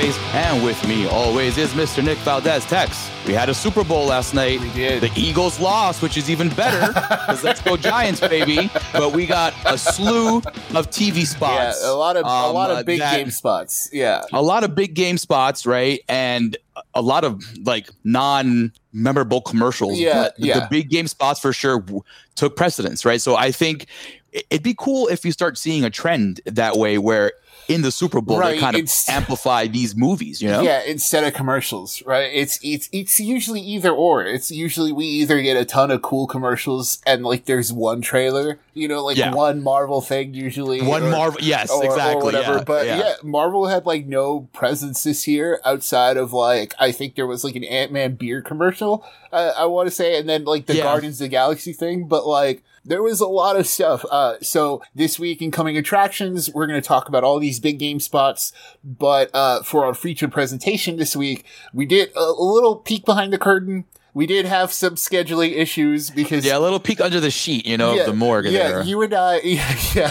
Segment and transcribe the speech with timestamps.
[0.00, 2.02] face, and with me always is Mr.
[2.02, 2.64] Nick Valdez.
[2.64, 4.58] Tex, we had a Super Bowl last night.
[4.60, 5.02] We did.
[5.02, 8.70] The Eagles lost, which is even better because let's go Giants, baby.
[8.92, 11.80] But we got a slew of TV spots.
[11.82, 13.90] Yeah, a lot of a um, lot uh, of big that- game spots.
[13.92, 14.22] Yeah.
[14.32, 16.00] a lot of big game spots, right?
[16.08, 16.56] And
[16.94, 19.98] a lot of like non memorable commercials.
[19.98, 20.60] Yeah, the- yeah.
[20.60, 22.02] The big game spots for sure w-
[22.36, 23.20] took precedence, right?
[23.20, 23.86] So I think
[24.32, 27.32] it'd be cool if you start seeing a trend that way where
[27.70, 30.60] in the Super Bowl Right, they kind of amplify these movies, you know?
[30.60, 32.30] Yeah, instead of commercials, right?
[32.32, 34.24] It's it's it's usually either or.
[34.26, 38.58] It's usually we either get a ton of cool commercials and like there's one trailer,
[38.74, 39.32] you know, like Yeah.
[39.32, 40.82] one Marvel thing usually.
[40.82, 42.20] One or- Marvel, yes, or, exactly.
[42.20, 42.56] or whatever.
[42.56, 42.98] yeah, but yeah.
[42.98, 43.14] yeah.
[43.22, 47.54] Marvel had like no presence this year outside of like I think there was like
[47.54, 49.04] an Ant Man beer commercial.
[49.32, 50.80] Uh, I want to say, and then like the.
[50.80, 52.08] Guardians of the Galaxy thing.
[52.08, 54.04] But like there was a lot of stuff.
[54.10, 57.78] Uh, so this week in coming attractions, we're going to talk about all these big
[57.78, 58.52] game spots.
[58.82, 63.32] But uh, for our featured presentation this week, we did a, a little peek behind
[63.32, 63.84] the curtain.
[64.12, 67.76] We did have some scheduling issues because Yeah, a little peek under the sheet, you
[67.76, 68.82] know, of the morgue yeah, there.
[68.82, 70.10] you and I, yeah, yeah,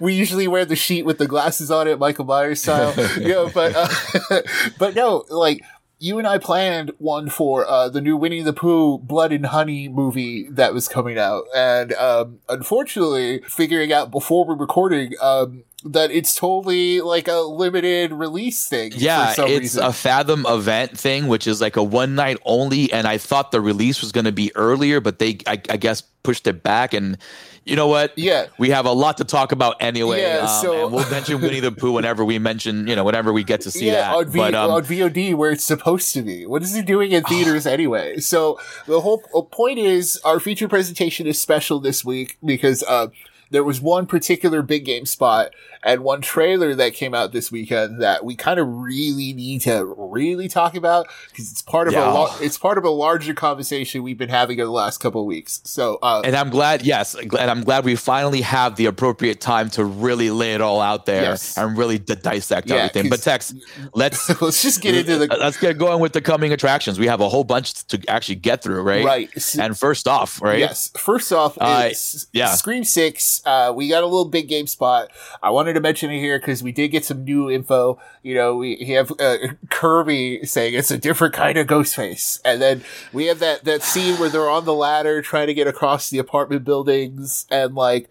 [0.00, 2.92] we usually wear the sheet with the glasses on it, Michael Myers style.
[3.20, 4.40] you know, but uh,
[4.78, 5.62] but no, like
[6.06, 9.88] you and I planned one for uh, the new Winnie the Pooh Blood and Honey
[9.88, 16.10] movie that was coming out, and um, unfortunately, figuring out before we're recording um, that
[16.10, 18.92] it's totally like a limited release thing.
[18.94, 19.84] Yeah, for some it's reason.
[19.84, 22.92] a Fathom event thing, which is like a one night only.
[22.92, 26.02] And I thought the release was going to be earlier, but they, I, I guess,
[26.22, 26.94] pushed it back.
[26.94, 27.18] And
[27.66, 28.16] you know what?
[28.16, 28.46] yeah.
[28.58, 30.22] We have a lot to talk about anyway.
[30.22, 33.32] Yeah, um, so- and we'll mention Winnie the Pooh whenever we mention, you know, whenever
[33.32, 34.14] we get to see yeah, that.
[34.14, 36.46] on, v- but um, on VOD where it's supposed to be.
[36.46, 38.18] What is he doing in theaters anyway?
[38.18, 43.08] So the whole uh, point is our feature presentation is special this week because uh,
[43.50, 45.50] there was one particular big game spot
[45.86, 49.84] and one trailer that came out this weekend that we kind of really need to
[49.96, 52.10] really talk about because it's part of Yeah.
[52.10, 55.20] a lo- it's part of a larger conversation we've been having in the last couple
[55.22, 55.60] of weeks.
[55.64, 59.70] So uh, and I'm glad, yes, and I'm glad we finally have the appropriate time
[59.70, 61.56] to really lay it all out there Yes.
[61.56, 63.08] and really d- dissect Yeah, everything.
[63.08, 63.54] But Tex,
[63.94, 66.98] let's let's just get into the let's get going with the coming attractions.
[66.98, 69.04] We have a whole bunch to actually get through, right?
[69.04, 69.56] right.
[69.58, 70.58] And first off, right?
[70.58, 70.90] Yes.
[70.98, 72.54] First off, Uh, is yeah.
[72.54, 73.40] Scream Six.
[73.46, 75.10] Uh, we got a little big game spot.
[75.42, 77.98] I wanted to mention it here because we did get some new info.
[78.22, 79.36] You know, we have uh,
[79.70, 82.82] Kirby saying it's a different kind of Ghostface, and then
[83.12, 86.18] we have that that scene where they're on the ladder trying to get across the
[86.18, 88.08] apartment buildings, and like.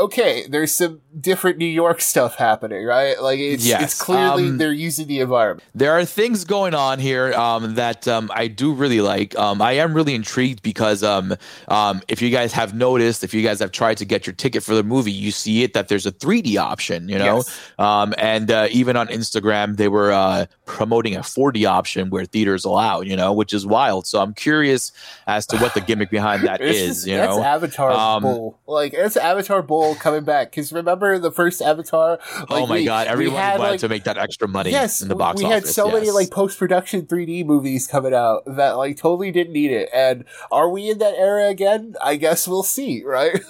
[0.00, 3.20] Okay, there's some different New York stuff happening, right?
[3.22, 5.62] Like it's Yes, it's clearly um, they're using the environment.
[5.74, 9.38] there are things going on here um, that um, I do really like.
[9.38, 11.36] Um, I am really intrigued because um,
[11.68, 14.62] um, if you guys have noticed, if you guys have tried to get your ticket
[14.62, 17.60] for the movie, you see it that there's a 3D option, you know, Yes.
[17.78, 22.64] um, and uh, even on Instagram they were uh, promoting a 4D option where theaters
[22.64, 24.06] allow, you know, which is wild.
[24.06, 24.92] So I'm curious
[25.26, 26.88] as to what the gimmick behind that is.
[26.88, 27.42] Just- you that's know.
[27.42, 28.58] Avatar Bowl.
[28.66, 29.62] Like it's Avatar
[29.94, 30.50] Coming back.
[30.50, 32.18] Because remember the first Avatar?
[32.48, 33.06] oh my we- god!
[33.06, 35.54] Everyone had, wanted like- to make that extra money Yes, in the box we office.
[35.64, 39.70] had so many like post production 3D movies coming out that like totally didn't need
[39.70, 39.88] it.
[39.94, 41.96] And are we in that era again?
[42.02, 43.40] I guess we'll see, right?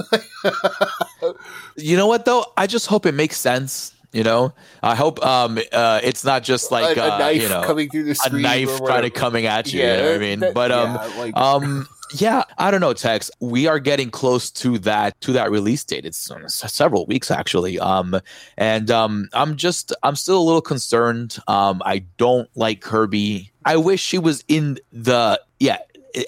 [1.76, 2.44] You know what though?
[2.56, 3.94] I just hope it makes sense.
[4.12, 4.52] You know,
[4.82, 7.88] I hope um uh it's not just like a, a uh, knife you know coming
[7.88, 9.80] through the a knife kind of coming at you.
[9.80, 10.40] you know what I mean?
[10.40, 13.30] that- but um yeah, like, um yeah, I don't know, Tex.
[13.40, 16.04] We are getting close to that to that release date.
[16.04, 17.78] It's uh, several weeks actually.
[17.78, 18.20] Um
[18.56, 21.38] and um I'm just I'm still a little concerned.
[21.48, 23.52] Um I don't like Kirby.
[23.64, 25.78] I wish she was in the yeah.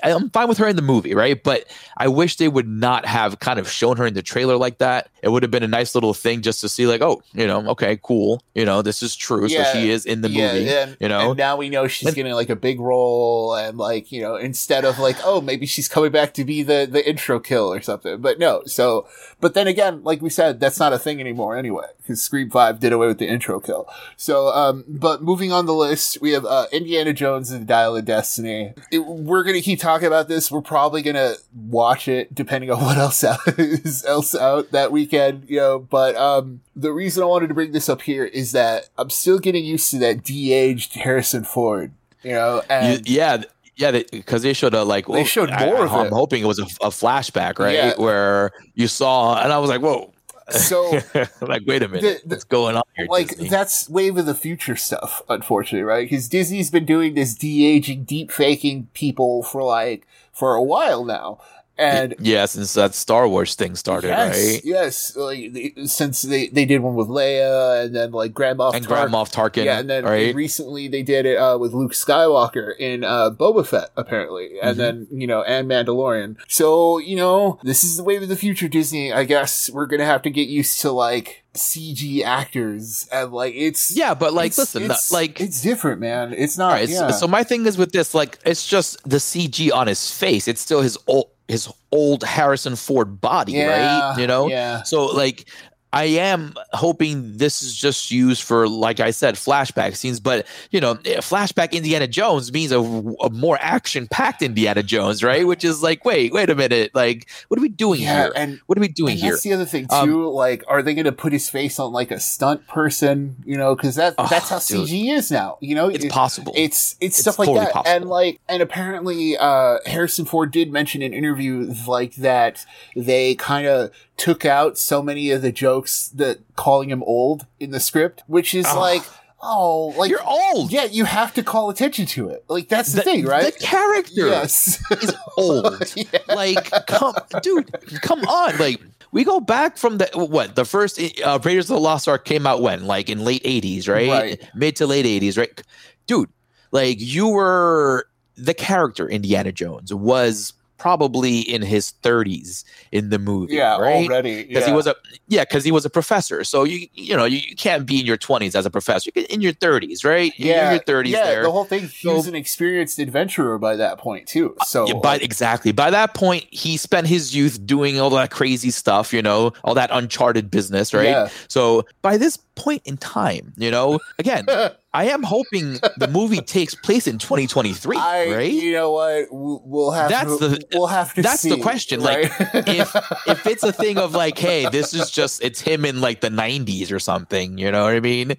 [0.05, 1.43] I'm fine with her in the movie, right?
[1.43, 1.65] But
[1.97, 5.11] I wish they would not have kind of shown her in the trailer like that.
[5.23, 7.67] It would have been a nice little thing just to see, like, oh, you know,
[7.71, 8.43] okay, cool.
[8.55, 9.47] You know, this is true.
[9.47, 10.69] Yeah, so she is in the yeah, movie.
[10.69, 11.31] and, you know?
[11.31, 14.37] and now we know she's And- getting like a big role, and like you know,
[14.37, 17.81] instead of like, oh, maybe she's coming back to be the the intro kill or
[17.81, 18.21] something.
[18.21, 19.07] But no, so
[19.41, 22.81] but then again, like we said, that's not a thing anymore anyway, because Scream Five
[22.81, 23.89] did away with the intro kill.
[24.17, 27.97] So, um, but moving on the list, we have uh, Indiana Jones and the Dial
[27.97, 28.75] of Destiny.
[28.91, 30.51] It, we're gonna keep talking about this.
[30.51, 35.49] We're probably gonna watch it, depending on what else out is else out that weekend,
[35.49, 35.79] you know.
[35.79, 39.38] But um, the reason I wanted to bring this up here is that I'm still
[39.38, 41.93] getting used to that de-aged Harrison Ford,
[42.23, 43.43] you know, You- and yeah.
[43.75, 45.06] Yeah, because they showed a like.
[45.06, 46.12] They showed more I, of I'm it.
[46.12, 47.75] hoping it was a, a flashback, right?
[47.75, 47.94] Yeah.
[47.97, 50.12] Where you saw, and I was like, "Whoa!"
[50.50, 51.00] so
[51.41, 53.06] like, wait a minute, The- the- what's going on here?
[53.08, 53.49] like Disney?
[53.49, 56.08] that's wave of the future stuff, unfortunately, right?
[56.08, 61.41] Because Disney's been doing this de-aging, deep faking people for like for a while now.
[61.82, 64.61] And yeah, since that Star Wars thing started, yes, right?
[64.64, 68.75] yes, like they, since they they did one with Leia and then like Grand Moff
[68.75, 70.34] And Tark- Grand Moff Tarkin, yeah, and then right?
[70.34, 74.79] recently they did it uh, with Luke Skywalker in uh, Boba Fett, apparently, and Mhm.
[74.79, 76.37] then you know, and Mandalorian.
[76.49, 79.12] So you know, this is the wave of the future, Disney.
[79.12, 83.94] I guess we're gonna have to get used to like CG actors and like it's
[83.96, 86.32] yeah, but like, it's- listen, it's, like, it's different, man.
[86.32, 86.73] It's not.
[86.73, 86.88] right.
[86.88, 87.11] yeah.
[87.11, 90.49] So, so my thing is with this, like, it's just the CG on his face.
[90.49, 94.21] It's still his old, his old Harrison Ford body, yeah, right?
[94.21, 94.83] You know, yeah.
[94.83, 95.49] So like
[95.93, 100.21] I am hoping this is just used for, like I said, flashback scenes.
[100.21, 105.47] But you know, eh, flashback Indiana Jones means a, a more action-packed Indiana Jones, right?
[105.47, 108.33] Which is like, wait, wait a minute, like, what are we doing Yeah, here?
[108.37, 109.33] and What are we doing here?
[109.33, 110.31] that's the other thing Um, too.
[110.31, 113.37] like, are they going to put his face on like a stunt person?
[113.44, 114.89] You know, because that Oh, that's how dude.
[114.89, 115.59] CG is now.
[115.61, 116.53] You know, It's It- possible.
[116.56, 117.97] It's it's It's stuff like totally that, possible.
[117.97, 122.65] and like, and apparently, uh, Harrison Ford did mention in interviews like that
[122.97, 127.70] they kind of took out so many of the jokes that calling him old in
[127.70, 128.76] the script, which is Ugh.
[128.76, 129.03] like,
[129.43, 130.70] oh, like You're old.
[130.73, 132.44] yeah, you have to call attention to it.
[132.49, 133.53] Like that's the, thing, right?
[133.53, 135.94] The character yes, is old.
[135.97, 136.05] Yeah.
[136.29, 137.70] Like, come, dude,
[138.03, 138.56] come on.
[138.59, 138.81] Like,
[139.12, 142.47] we go back from the what the first uh, Raiders of the Lost Ark came
[142.47, 144.08] out when, like, in late '80s, right?
[144.08, 144.50] Right.
[144.55, 145.62] Mid to late '80s, right?
[146.06, 146.31] Dude,
[146.70, 148.06] like, you were
[148.37, 154.05] the character Indiana Jones was probably in his 30s in the movie, yeah, right?
[154.05, 154.67] already because yeah.
[154.67, 154.96] he was a
[155.29, 158.05] yeah because he was a professor so you you know you, you can't be in
[158.06, 160.82] your 20s as a professor you can in your 30s right You're yeah, in your
[160.82, 161.82] 30s yeah, there the whole thing.
[161.82, 164.56] He So- was an experienced adventurer by that point too.
[164.61, 168.31] Uh, so, Yeah, by exactly by that point he spent his youth doing all that
[168.32, 171.29] crazy stuff you know all that uncharted business right Yeah.
[171.46, 173.99] so by this point in time you know?
[174.19, 174.47] Again
[174.95, 178.53] i am hoping the movie takes place in 2023 I, right?
[178.53, 181.23] you know what, we'll have That's to, the- we'll have to.
[181.23, 182.31] that's the see, question, like,
[182.69, 182.95] if
[183.27, 186.29] if it's a thing of like hey this is just it's him in like the
[186.29, 188.35] 90s or something you know what i mean?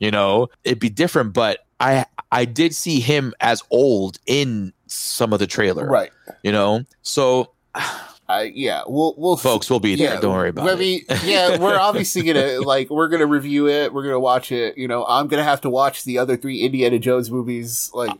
[0.00, 5.32] You know it'd be different but i i did see him as old in some
[5.34, 6.10] of the trailer right,
[6.42, 6.84] you know?
[7.02, 7.52] So
[8.28, 11.78] I yeah, we'll we'll folks we'll be there Yeah, don't worry about it yeah, we're
[11.80, 13.92] obviously gonna like we're gonna review it.
[13.92, 14.76] We're gonna watch it.
[14.76, 17.90] You know, I'm gonna have to watch the other three Indiana Jones movies.
[17.94, 18.14] Like,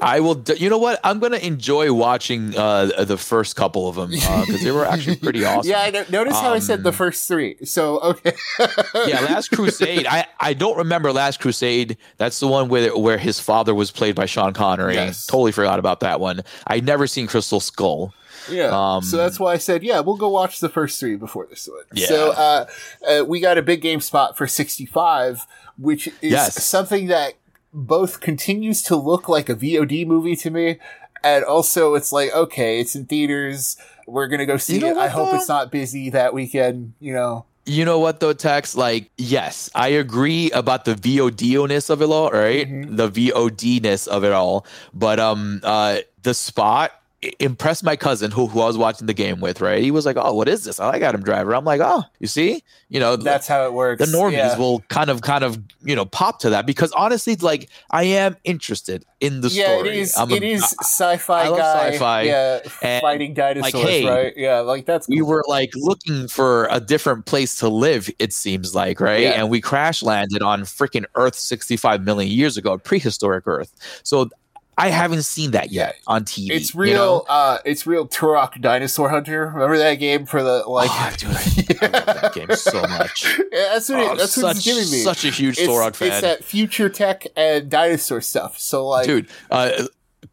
[0.00, 0.34] I will.
[0.36, 0.98] d- You know what?
[1.04, 5.44] I'm gonna enjoy watching uh, the first couple of them because they were actually pretty
[5.44, 5.70] awesome.
[5.70, 7.56] yeah, I no- notice how I said the Um, first three.
[7.64, 8.32] So okay,
[9.06, 9.20] yeah.
[9.20, 10.06] Last Crusade.
[10.06, 11.98] I I don't remember Last Crusade.
[12.16, 14.94] That's the one where where his father was played by Sean Connery.
[14.94, 15.26] Yes.
[15.26, 16.40] Totally forgot about that one.
[16.66, 18.14] I never seen Crystal Skull.
[18.50, 18.70] Yeah.
[18.72, 21.66] Um, so that's why I said, yeah, we'll go watch the first three before this
[21.66, 21.84] one.
[21.94, 22.06] Yeah.
[22.06, 22.66] So uh,
[23.08, 25.46] uh, we got a big game spot for 65,
[25.78, 26.62] which is Yes.
[26.64, 27.34] something that
[27.74, 30.78] both continues to look like a VOD movie to me.
[31.22, 33.76] And also, it's like, okay, it's in theaters.
[34.06, 34.96] We're to go see You know it.
[34.98, 35.36] I hope though?
[35.36, 37.46] it's not busy that weekend, you know?
[37.66, 38.76] You know what though, Tex?
[38.76, 42.68] Like, yes, I agree about the VOD-ness of it all, right?
[42.68, 42.96] Mhm.
[42.96, 44.66] The VOD-ness of it all.
[44.92, 46.92] But um uh the spot
[47.38, 49.82] impressed my cousin who, who I was watching the game with, right?
[49.82, 50.80] He was like, Oh, what is this?
[50.80, 51.54] I like Adam Driver.
[51.54, 52.62] I'm like, Oh, you see?
[52.88, 54.04] You know, That's how it works.
[54.04, 54.58] the normies Yeah.
[54.58, 58.34] will kind of kind of you know pop to that because honestly like i am
[58.44, 60.16] interested in the yeah, story it is.
[60.16, 61.90] I'm a- it is sci-fi I love guy.
[61.90, 64.32] sci-fi, Yeah, and, fighting dinosaurs, hey, right?
[64.36, 68.74] Yeah, like that's we were like looking for a different place to live it seems
[68.74, 69.30] like right Yeah.
[69.40, 74.28] and we crash landed on freaking earth 65 million years ago prehistoric earth so
[74.78, 76.94] i haven't seen that yet on tv It's you real.
[76.96, 77.24] know?
[77.28, 78.06] uh It's real.
[78.08, 79.46] Turok Dinosaur Hunter.
[79.46, 80.90] Remember that game for the like?
[80.92, 81.30] oh, dude
[81.82, 83.98] I, I love that game so much Yeah, that's what.
[83.98, 84.98] Oh, it, that's what it's giving me.
[85.02, 86.08] such a huge it's, fan.
[86.08, 88.58] it's that future tech and dinosaur stuff.
[88.58, 89.84] So like, dude uh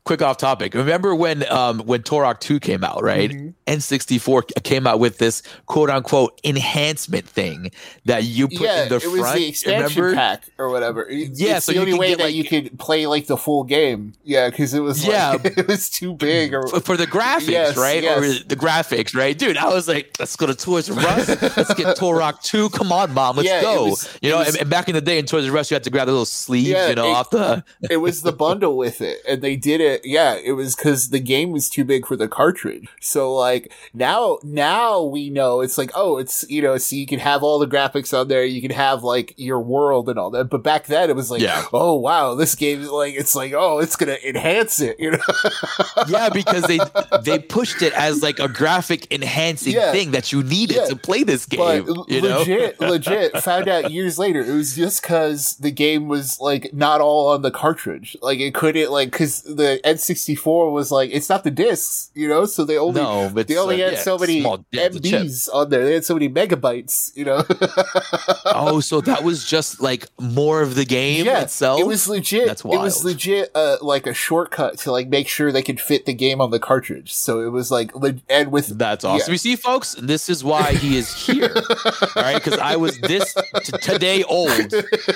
[0.04, 3.54] quick off topic remember when um when turok 2 came out right Mhm.
[3.68, 7.70] n64 came out with this quote unquote enhancement thing
[8.06, 11.08] that you put yeah, in the it was front the expansion remember pack or whatever.
[11.08, 13.28] It- Yeah, it's so the you only way get, that like- you could play like
[13.28, 14.14] the full game.
[14.24, 15.32] Yeah, because it was Yeah.
[15.44, 16.54] like, it was too big.
[16.54, 18.02] Or for, the graphics, Yes, right?
[18.04, 18.18] yes.
[18.20, 19.38] Or the graphics, right?
[19.38, 21.28] Dude, I was like, let's go to Toys R Us.
[21.56, 22.70] let's get Turok 2.
[22.72, 23.90] Come on, mom, let's Yeah, go.
[23.90, 25.76] was- you know, was- and, and back in the day in Toys R Us, you
[25.76, 27.64] had to grab the little sleeves, Yeah, you know, it- off the.
[27.90, 31.20] it was the bundle with it and they did it yeah it was because the
[31.20, 35.92] game was too big for the cartridge so like now now we know it's like
[35.96, 38.72] oh it's you know so you can have all the graphics on there you can
[38.72, 41.64] have like your world and all that but back then it was like Yeah.
[41.74, 45.20] oh wow this game is like it's like oh it's gonna enhance it you know
[46.08, 46.80] yeah, because they
[47.24, 49.92] they pushed it as like a graphic enhancing Yeah.
[49.92, 50.86] thing that you needed Yeah.
[50.86, 51.86] to play this game.
[51.86, 52.40] but you know?
[52.40, 57.02] legit legit found out years later it was just because the game was like not
[57.02, 61.30] all on the cartridge like it couldn't like because the the N64 was like it's
[61.30, 64.18] not the discs, you know, so they only no, they only uh, had yeah, so
[64.18, 65.00] many small- yeah, the.
[65.00, 65.84] MBs on there.
[65.84, 67.44] They had so many megabytes, you know.
[68.46, 71.80] oh, so that was just like more of the game yeah, itself.
[71.80, 72.48] it was legit.
[72.48, 76.06] That's It was legit, uh, like a shortcut to like make sure they could fit
[76.06, 77.14] the game on the cartridge.
[77.14, 77.92] So it was like,
[78.30, 79.32] and with That's awesome.
[79.32, 81.54] You see, folks, this is why he is here,
[82.16, 82.36] all right?
[82.36, 83.34] Because I was this
[83.64, 84.74] t- today old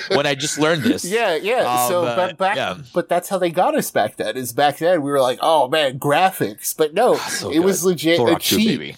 [0.08, 1.04] when I just learned this.
[1.04, 1.60] Yeah, yeah.
[1.60, 2.78] Um, so uh, but back, yeah.
[2.94, 4.36] but that's how they got us back then.
[4.36, 6.76] Is back then we were like, oh man, graphics.
[6.76, 7.88] But no, Ah, So it was good.
[7.90, 8.42] legit a Turok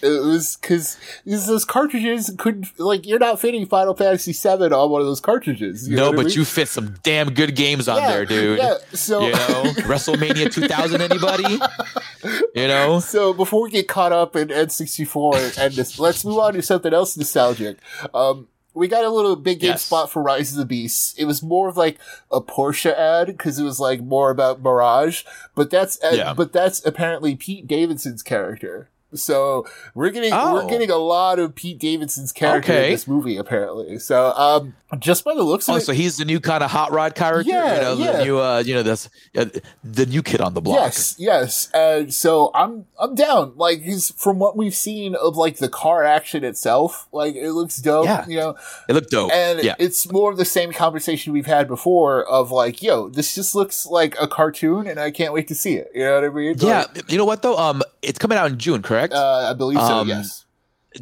[0.00, 0.96] 2, It was because
[1.26, 5.86] those cartridges couldn't like you're not fitting Final Fantasy VII on one of those cartridges.
[5.88, 6.34] No, what I but mean?
[6.36, 8.58] you fit some damn good games on Yeah, there, dude.
[8.58, 8.74] Yeah.
[8.94, 11.00] So You know, WrestleMania 2000.
[11.02, 11.58] Anybody?
[12.54, 16.54] You know, So before we get caught up in N64 and this, let's move on
[16.54, 17.78] to something else nostalgic.
[18.14, 19.82] Um, we got a little big game Yes.
[19.82, 21.18] spot for Rise of the Beast.
[21.18, 21.98] It was more of like
[22.30, 26.32] a Porsche ad because it was like more about Mirage, but that's uh, Yeah.
[26.34, 28.88] but that's apparently Pete Davidson's character.
[29.14, 30.54] So we're getting Oh.
[30.54, 33.98] we're getting a lot of Pete Davidson's character in this movie apparently.
[33.98, 36.70] So um, just by the looks of oh, it, so he's the new kind of
[36.70, 37.50] hot rod character.
[37.50, 38.12] Yeah, you know, yeah.
[38.12, 39.46] the new, uh, you know, this uh,
[39.82, 40.78] the new kid on the block.
[40.80, 41.70] Yes, yes.
[41.72, 43.54] And so I'm I'm down.
[43.56, 47.76] Like he's from what we've seen of like the car action itself, like it looks
[47.78, 48.04] dope.
[48.04, 48.26] Yeah.
[48.26, 48.56] You know,
[48.88, 49.32] it looked dope.
[49.32, 53.34] and yeah, it's more of the same conversation we've had before of like, yo, this
[53.34, 55.90] just looks like a cartoon, and I can't wait to see it.
[55.94, 56.54] You know what I mean?
[56.58, 56.84] yeah.
[56.94, 57.56] Like, You know what though?
[57.56, 58.97] Um, it's coming out in June, correct?
[59.12, 59.84] Uh, I believe so.
[59.84, 60.44] Um, yes.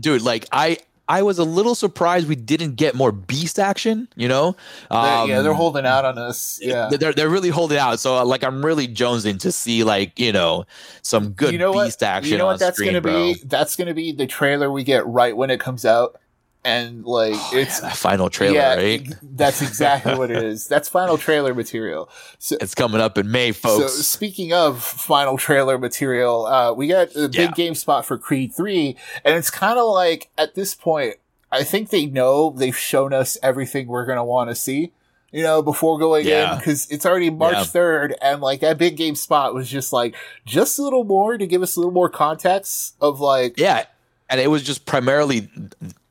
[0.01, 0.77] dude like i
[1.09, 4.57] i was a little surprised we didn't get more beast action you know
[4.91, 6.59] um, yeah, they're holding out on us.
[6.61, 6.89] Yeah.
[6.91, 10.67] they're, they're really holding out so like i'm really jonesing to see like you know
[11.03, 12.09] some good you know beast what?
[12.09, 13.33] action You know what that's screen, gonna bro.
[13.35, 13.41] be?
[13.45, 16.21] That's gonna be the trailer we get right when it comes out,
[16.67, 20.67] and like Oh, it's that final trailer yeah, right that's exactly what it is.
[20.67, 22.09] That's final trailer material.
[22.39, 26.89] So it's coming up in may So folks speaking of final trailer material, uh, we
[26.89, 27.51] got a big Yeah.
[27.53, 31.15] game spot for Creed 3, and it's kind of like, at this point,
[31.53, 34.91] I think they know they've shown us everything we're gonna want to see,
[35.31, 37.63] you know, before going in, because it's already March Yeah.
[37.65, 41.47] 3rd, and like that big game spot was just like, just a little more to
[41.47, 43.85] give us a little more context of like, yeah
[44.29, 45.49] and it was just primarily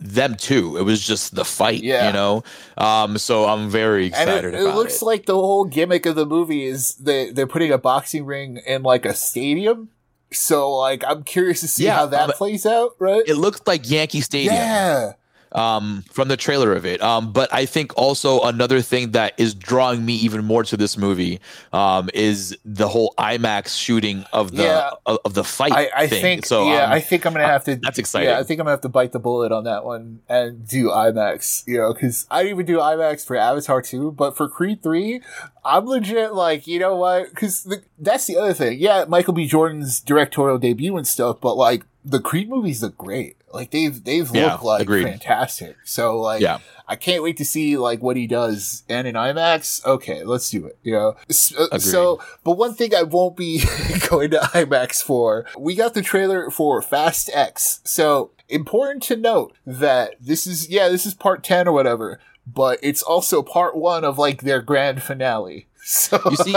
[0.07, 0.77] them too.
[0.77, 2.07] it was just the fight Yeah.
[2.07, 2.43] you know
[2.77, 6.05] um so i'm very and excited it, it about looks it like the whole gimmick
[6.05, 9.89] of the movie is they, they're putting a boxing ring in like a stadium.
[10.31, 13.23] So like I'm curious to see Yeah, how that um, plays out, right?
[13.27, 15.13] it looks like yankee stadium Yeah.
[15.55, 17.01] Um, from the trailer of it.
[17.01, 20.97] Um, but I think also another thing that is drawing me even more to this
[20.97, 21.39] movie
[21.73, 24.89] um, is the whole IMAX shooting of the Yeah.
[25.05, 25.71] of, of the fight.
[25.71, 26.67] I, I think so.
[26.71, 27.75] yeah, um, I think I'm gonna have to.
[27.81, 28.29] that's exciting.
[28.29, 30.89] Yeah, I think I'm gonna have to bite the bullet on that one and do
[30.89, 31.65] IMAX.
[31.67, 35.21] You know, because I didn't even do IMAX for Avatar two, but for Creed three,
[35.63, 37.29] I'm legit like, you know what?
[37.29, 38.77] Because that's the other thing.
[38.79, 39.47] Yeah, Michael B.
[39.47, 43.37] Jordan's directorial debut and stuff, but like the Creed movies look great.
[43.55, 45.03] Like they've they've Yeah, looked like agreed.
[45.03, 45.77] fantastic.
[45.85, 46.59] So like, Yeah.
[46.87, 48.83] I can't wait to see like what he does.
[48.87, 50.77] And in IMAX, okay, let's do it.
[50.83, 53.59] You know, S- uh, so but one thing I won't be
[54.09, 57.79] going to IMAX for, we got the trailer for Fast X.
[57.85, 62.77] So important to note that this is yeah, this is part ten or whatever, but
[62.83, 65.67] it's also part one of like their grand finale.
[65.87, 66.55] So You see,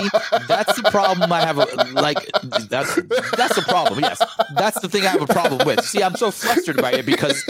[0.48, 1.58] that's the problem I have.
[1.58, 2.16] A, like
[2.70, 2.94] that's
[3.36, 4.00] that's the problem.
[4.00, 4.22] Yes,
[4.56, 5.84] that's the thing I have a problem with.
[5.84, 7.44] See, I'm so flustered by it because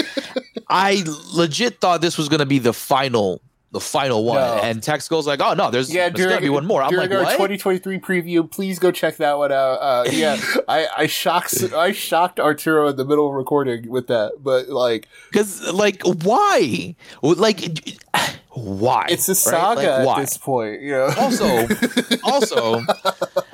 [0.69, 4.61] I legit thought this was going to be the final, the final one, No.
[4.61, 6.91] and Tex goes like, "Oh no, there's, yeah, there's going to be one more." I'm
[6.91, 9.75] during like, our "What?" 2023 preview, please go check that one out.
[9.75, 10.37] Uh, yeah,
[10.69, 15.07] I, I shocked I shocked Arturo in the middle of recording with that, but like
[15.31, 16.97] Because like, why?
[17.23, 17.61] Like,
[18.59, 19.07] why?
[19.09, 19.37] it's a right?
[19.39, 20.83] saga Like, at this point.
[20.83, 21.47] You know, also,
[22.25, 22.81] also,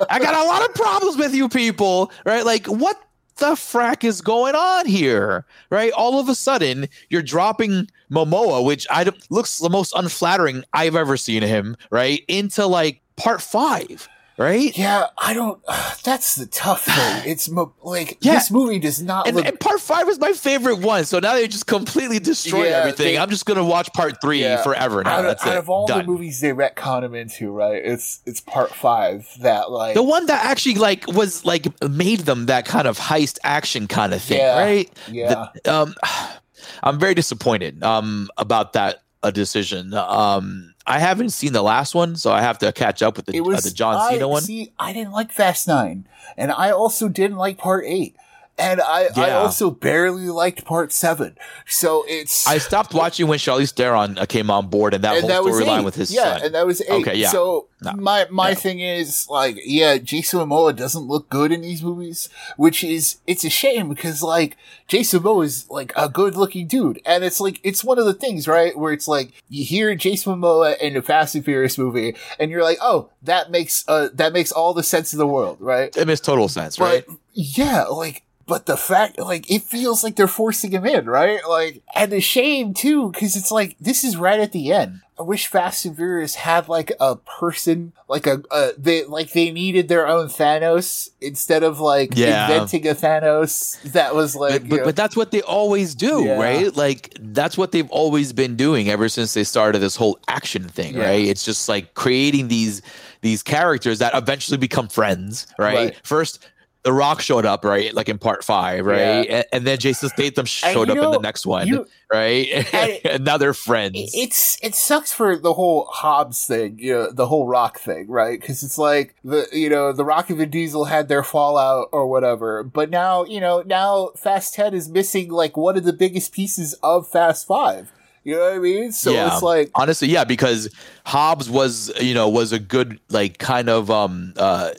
[0.09, 2.45] I got a lot of problems with you people, right?
[2.45, 2.99] Like, what
[3.37, 5.91] the frack is going on here, right?
[5.91, 10.95] All of a sudden, you're dropping Momoa, which I don't- looks the most unflattering I've
[10.95, 12.23] ever seen him, right?
[12.27, 14.07] Into like part five,
[14.37, 14.77] right?
[14.77, 15.61] Yeah, I don't.
[16.03, 17.23] that's the tough thing.
[17.31, 18.33] It's mo- like Yeah.
[18.35, 19.45] this movie does not And, look.
[19.45, 21.05] and part five is my favorite one.
[21.05, 23.05] So now they just completely destroyed Yeah, everything.
[23.13, 24.61] they- I'm just gonna watch part three Yeah.
[24.63, 25.11] forever now.
[25.13, 25.59] out of, That's out it.
[25.59, 25.99] of all Done.
[25.99, 27.81] the movies they retcon him into, right?
[27.83, 32.45] It's it's part five that like the one that actually like was like made them
[32.47, 34.91] that kind of heist action kind of thing, right?
[35.11, 35.47] yeah.
[35.63, 35.95] The- um,
[36.83, 39.93] I'm very disappointed um about that a decision.
[39.95, 43.41] Um, I haven't seen the last one, so I have to catch up with the,
[43.41, 44.43] was uh, the John I, Cena one.
[44.43, 48.15] See, I didn't like Fast Nine, and I also didn't like Part Eight.
[48.57, 51.35] And I, I also barely liked part seven.
[51.67, 55.29] So it's I stopped watching when Charlize Theron uh, came on board and that and
[55.31, 56.41] whole storyline with his yeah, son.
[56.45, 56.89] and that was eight.
[57.07, 57.29] Okay, yeah.
[57.29, 57.91] So No.
[57.93, 58.55] my my No.
[58.55, 63.43] thing is like, yeah, Jason Momoa doesn't look good in these movies, which is it's
[63.43, 64.55] a shame because like
[64.87, 68.13] Jason Momoa is like a good looking dude, and it's like it's one of the
[68.13, 72.15] things right where it's like you hear Jason Momoa in a Fast and Furious movie,
[72.39, 75.57] and you're like, oh, that makes uh that makes all the sense in the world,
[75.59, 75.95] right?
[75.97, 77.03] it makes total sense, right?
[77.05, 81.39] But yeah, like, but the fact, like, it feels like they're forcing him in, right?
[81.47, 85.01] Like, and a shame too, because it's like this is right at the end.
[85.17, 89.49] I wish Fast and Furious had like a person, like a, uh, they like they
[89.49, 92.51] needed their own Thanos instead of like Yeah.
[92.51, 96.37] inventing a Thanos that was like, but, but, but that's what they always do, Yeah.
[96.37, 96.75] right?
[96.75, 100.95] Like that's what they've always been doing ever since they started this whole action thing,
[100.95, 101.05] Yeah.
[101.05, 101.25] right?
[101.25, 102.81] It's just like creating these
[103.21, 105.75] these characters that eventually become friends, right?
[105.75, 105.99] Right.
[106.03, 106.39] First
[106.85, 107.93] the Rock showed up, right?
[107.93, 109.27] Like in part five, right?
[109.27, 112.47] And, and then Jason Statham showed up in the next one, you- right?
[112.73, 113.95] and- And, now they're friends.
[113.97, 118.07] It- It's it sucks for the whole Hobbs thing, you know, the whole Rock thing,
[118.07, 118.39] right?
[118.39, 122.07] Because it's like the you know the Rock and Vin Diesel had their fallout or
[122.07, 126.31] whatever, but now you know now Fast Ten is missing like one of the biggest
[126.31, 127.91] pieces of Fast Five.
[128.23, 128.91] You know what I mean?
[128.91, 129.33] So Yeah.
[129.33, 130.69] it's like honestly yeah because
[131.05, 134.69] hobbs was you know was a good like kind of um uh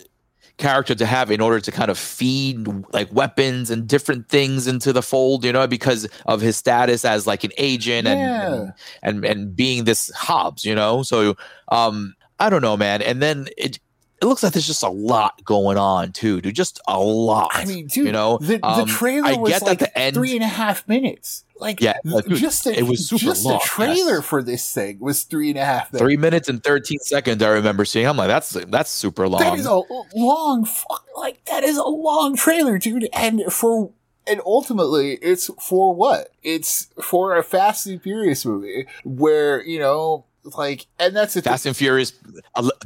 [0.59, 4.93] character to have in order to kind of feed like weapons and different things into
[4.93, 8.55] the fold you know because of his status as like an agent and, Yeah.
[8.55, 8.73] and
[9.03, 11.37] and and being this hobbs you know so
[11.69, 13.81] um i don't know man and then it it
[14.27, 17.87] looks like there's just a lot going on too dude just a lot I mean,
[17.87, 20.35] dude, you know the, the Um, trailer I was get that like the end- three
[20.35, 21.45] and a half minutes.
[21.59, 24.25] Like, Yeah, th- dude, just the, it was super just long, the trailer yes.
[24.27, 26.03] for this thing was three and a half minutes.
[26.05, 29.59] three minutes and 13 seconds i remember seeing i'm like that's that's super long That
[29.59, 29.81] is a
[30.15, 33.09] long, fuck, like that is a long trailer, dude.
[33.15, 33.91] And for
[34.29, 36.29] and ultimately, it's for what?
[36.43, 40.25] It's for a Fast and Furious movie where you know,
[40.57, 42.13] like, and that's the Fast and Furious,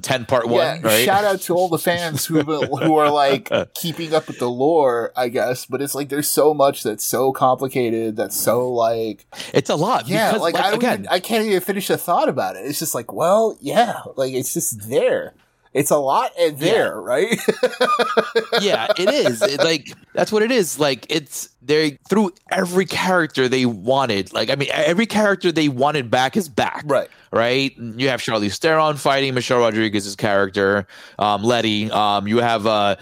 [0.03, 1.05] ten part one, yeah, right?
[1.05, 5.13] shout out to all the fans who who are like keeping up with the lore,
[5.17, 5.67] I guess.
[5.67, 10.09] But it's like there's so much that's so complicated, that's so like It's a lot.
[10.09, 12.61] yeah, because, like, I again, even, I can't even finish a thought about it.
[12.67, 15.35] It's just like, well, yeah, like it's just there.
[15.73, 17.39] It's a lot and there, right?
[18.61, 19.41] yeah, it is.
[19.43, 20.79] It, like that's what it is.
[20.81, 24.33] Like it's they through every character they wanted.
[24.33, 26.83] Like I mean, every character they wanted back is back.
[26.87, 27.09] right.
[27.33, 27.77] Right.
[27.79, 30.89] You have Charlize Theron fighting Michelle Rodriguez's character,
[31.21, 31.89] um, Letty.
[31.93, 32.97] Um, you have uh,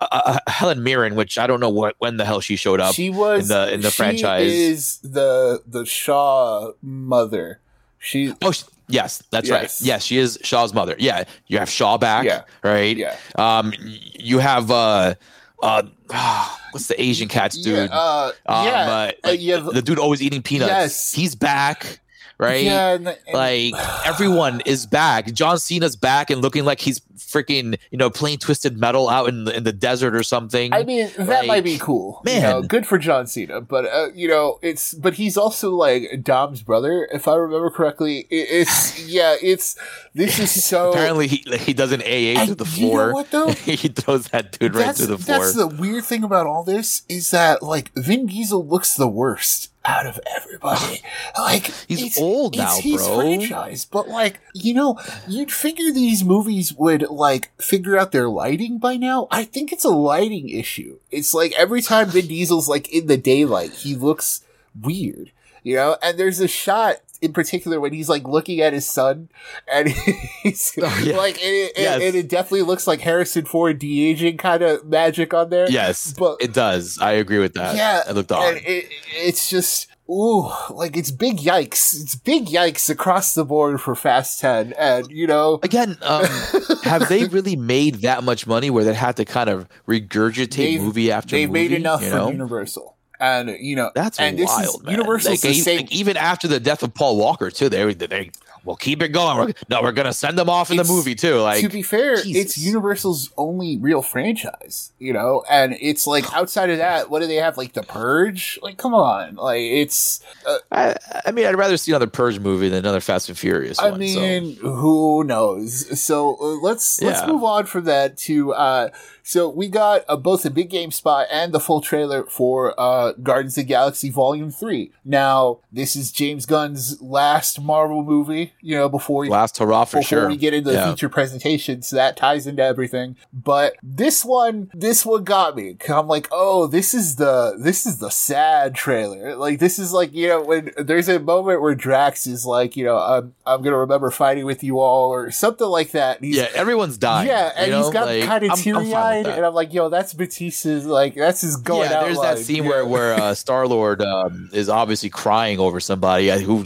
[0.00, 2.94] uh, Helen Mirren, which I don't know what when the hell she showed up.
[2.94, 4.50] She was in the- in the she franchise.
[4.50, 7.60] Is the the Shaw mother?
[7.98, 9.80] She Oh, sh- yes, that's Yes.
[9.80, 9.86] right.
[9.86, 10.94] Yes, she is Shaw's mother.
[10.98, 12.24] Yeah, you have Shaw back.
[12.24, 12.42] Yeah.
[12.62, 12.96] right.
[12.96, 15.14] yeah Um, you have uh,
[15.62, 15.82] uh,
[16.70, 17.88] what's the Asian cat's dude?
[17.90, 20.70] yeah uh, Um, yeah uh, uh, like, yeah, the dude always eating peanuts.
[20.70, 21.12] Yes.
[21.12, 22.00] He's back,
[22.38, 22.64] right?
[22.64, 23.74] yeah and, and- Like
[24.06, 25.32] everyone is back.
[25.32, 29.44] John Cena's back and looking like he's freaking, you know, playing twisted metal out in
[29.44, 30.72] the in the desert or something.
[30.72, 32.22] I mean that like, might be cool.
[32.24, 32.42] you man.
[32.42, 36.62] know, good for John Cena, but uh, you know it's but he's also like Dom's
[36.62, 38.26] brother, if I remember correctly.
[38.30, 39.76] It, it's yeah, it's
[40.14, 43.00] this is so Apparently, he he does an AA to the floor.
[43.00, 43.48] you know what, though?
[43.52, 45.38] he throws that dude right to the floor.
[45.38, 49.70] That's the weird thing about all this is that like Vin Diesel looks the worst
[49.86, 51.02] out of everybody.
[51.38, 53.16] Like He's old now, bro.
[53.20, 58.78] franchise, but like you know, you'd figure these movies would like figure out their lighting
[58.78, 59.28] by now.
[59.30, 60.98] I think it's a lighting issue.
[61.10, 64.44] It's like every time Vin Diesel's like in the daylight, he looks
[64.80, 65.30] weird.
[65.62, 69.28] You know, and there's a shot in particular when he's like looking at his son,
[69.70, 69.88] and
[70.42, 71.16] he's Oh, yeah.
[71.16, 72.02] like, and it, Yes.
[72.02, 75.70] and it definitely looks like Harrison Ford de aging kind of magic on there.
[75.70, 76.98] yes, but- it does.
[77.00, 77.76] I agree with that.
[77.76, 78.54] yeah, it looked odd.
[78.56, 82.00] and it, it's just ooh, like it's big yikes.
[82.00, 86.24] It's big yikes across the board for Fast Ten, and you know, Again, um,
[86.84, 91.10] have they really made that much money where they had to kind of regurgitate movie
[91.10, 91.68] after they've movie?
[91.68, 92.30] made enough you for?
[92.30, 94.92] Universal, and you know That's and this wild, is man.
[94.92, 98.30] Universal's Like, like, even after the death of Paul Walker, too, they they
[98.64, 99.38] well keep it going.
[99.38, 101.40] We're, no, we're gonna send them off in the movie too.
[101.40, 102.56] Like to be fair, Jesus.
[102.56, 107.26] it's Universal's only real franchise, you know, and it's like outside of that, what do
[107.28, 107.56] they have?
[107.56, 108.58] Like The Purge?
[108.62, 110.20] Like, come on, like it's.
[110.46, 113.78] Uh, I, I mean, I'd rather see another Purge movie than another Fast and Furious.
[113.78, 116.00] I one, mean, who knows?
[116.00, 118.90] So uh, let's let's move on from that to uh
[119.26, 123.10] So we got uh, both a big game spot and the full trailer for uh,
[123.14, 124.92] Guardians of the Galaxy Volume Three.
[125.04, 128.52] Now, this is James Gunn's last Marvel movie.
[128.60, 130.28] You know, before he, Last hurrah for before sure.
[130.28, 133.16] we get into the feature presentation, so that ties into everything.
[133.32, 135.76] But this one, this one got me.
[135.88, 139.34] I'm like, oh, this is the this is the sad trailer.
[139.34, 142.84] Like this is like you know when there's a moment where Drax is like, you
[142.84, 146.22] know, I'm I'm gonna remember fighting with you all or something like that.
[146.22, 147.26] Yeah, everyone's dying.
[147.26, 147.82] yeah, and you know?
[147.82, 149.36] he's got like, kind of I'm fine with teary eyed, that.
[149.36, 152.04] and I'm like, yo, that's Batista's like that's his going yeah, out.
[152.04, 152.68] there's that scene Yeah.
[152.70, 156.64] where where uh, Star Lord um, is obviously crying over somebody uh, who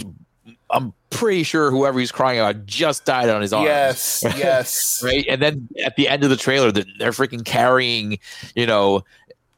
[0.71, 3.65] I'm pretty sure whoever he's crying about just died on his arm.
[3.65, 8.19] yes, yes, Right, and then at the end of the trailer, they're, they're freaking carrying,
[8.55, 9.03] you know,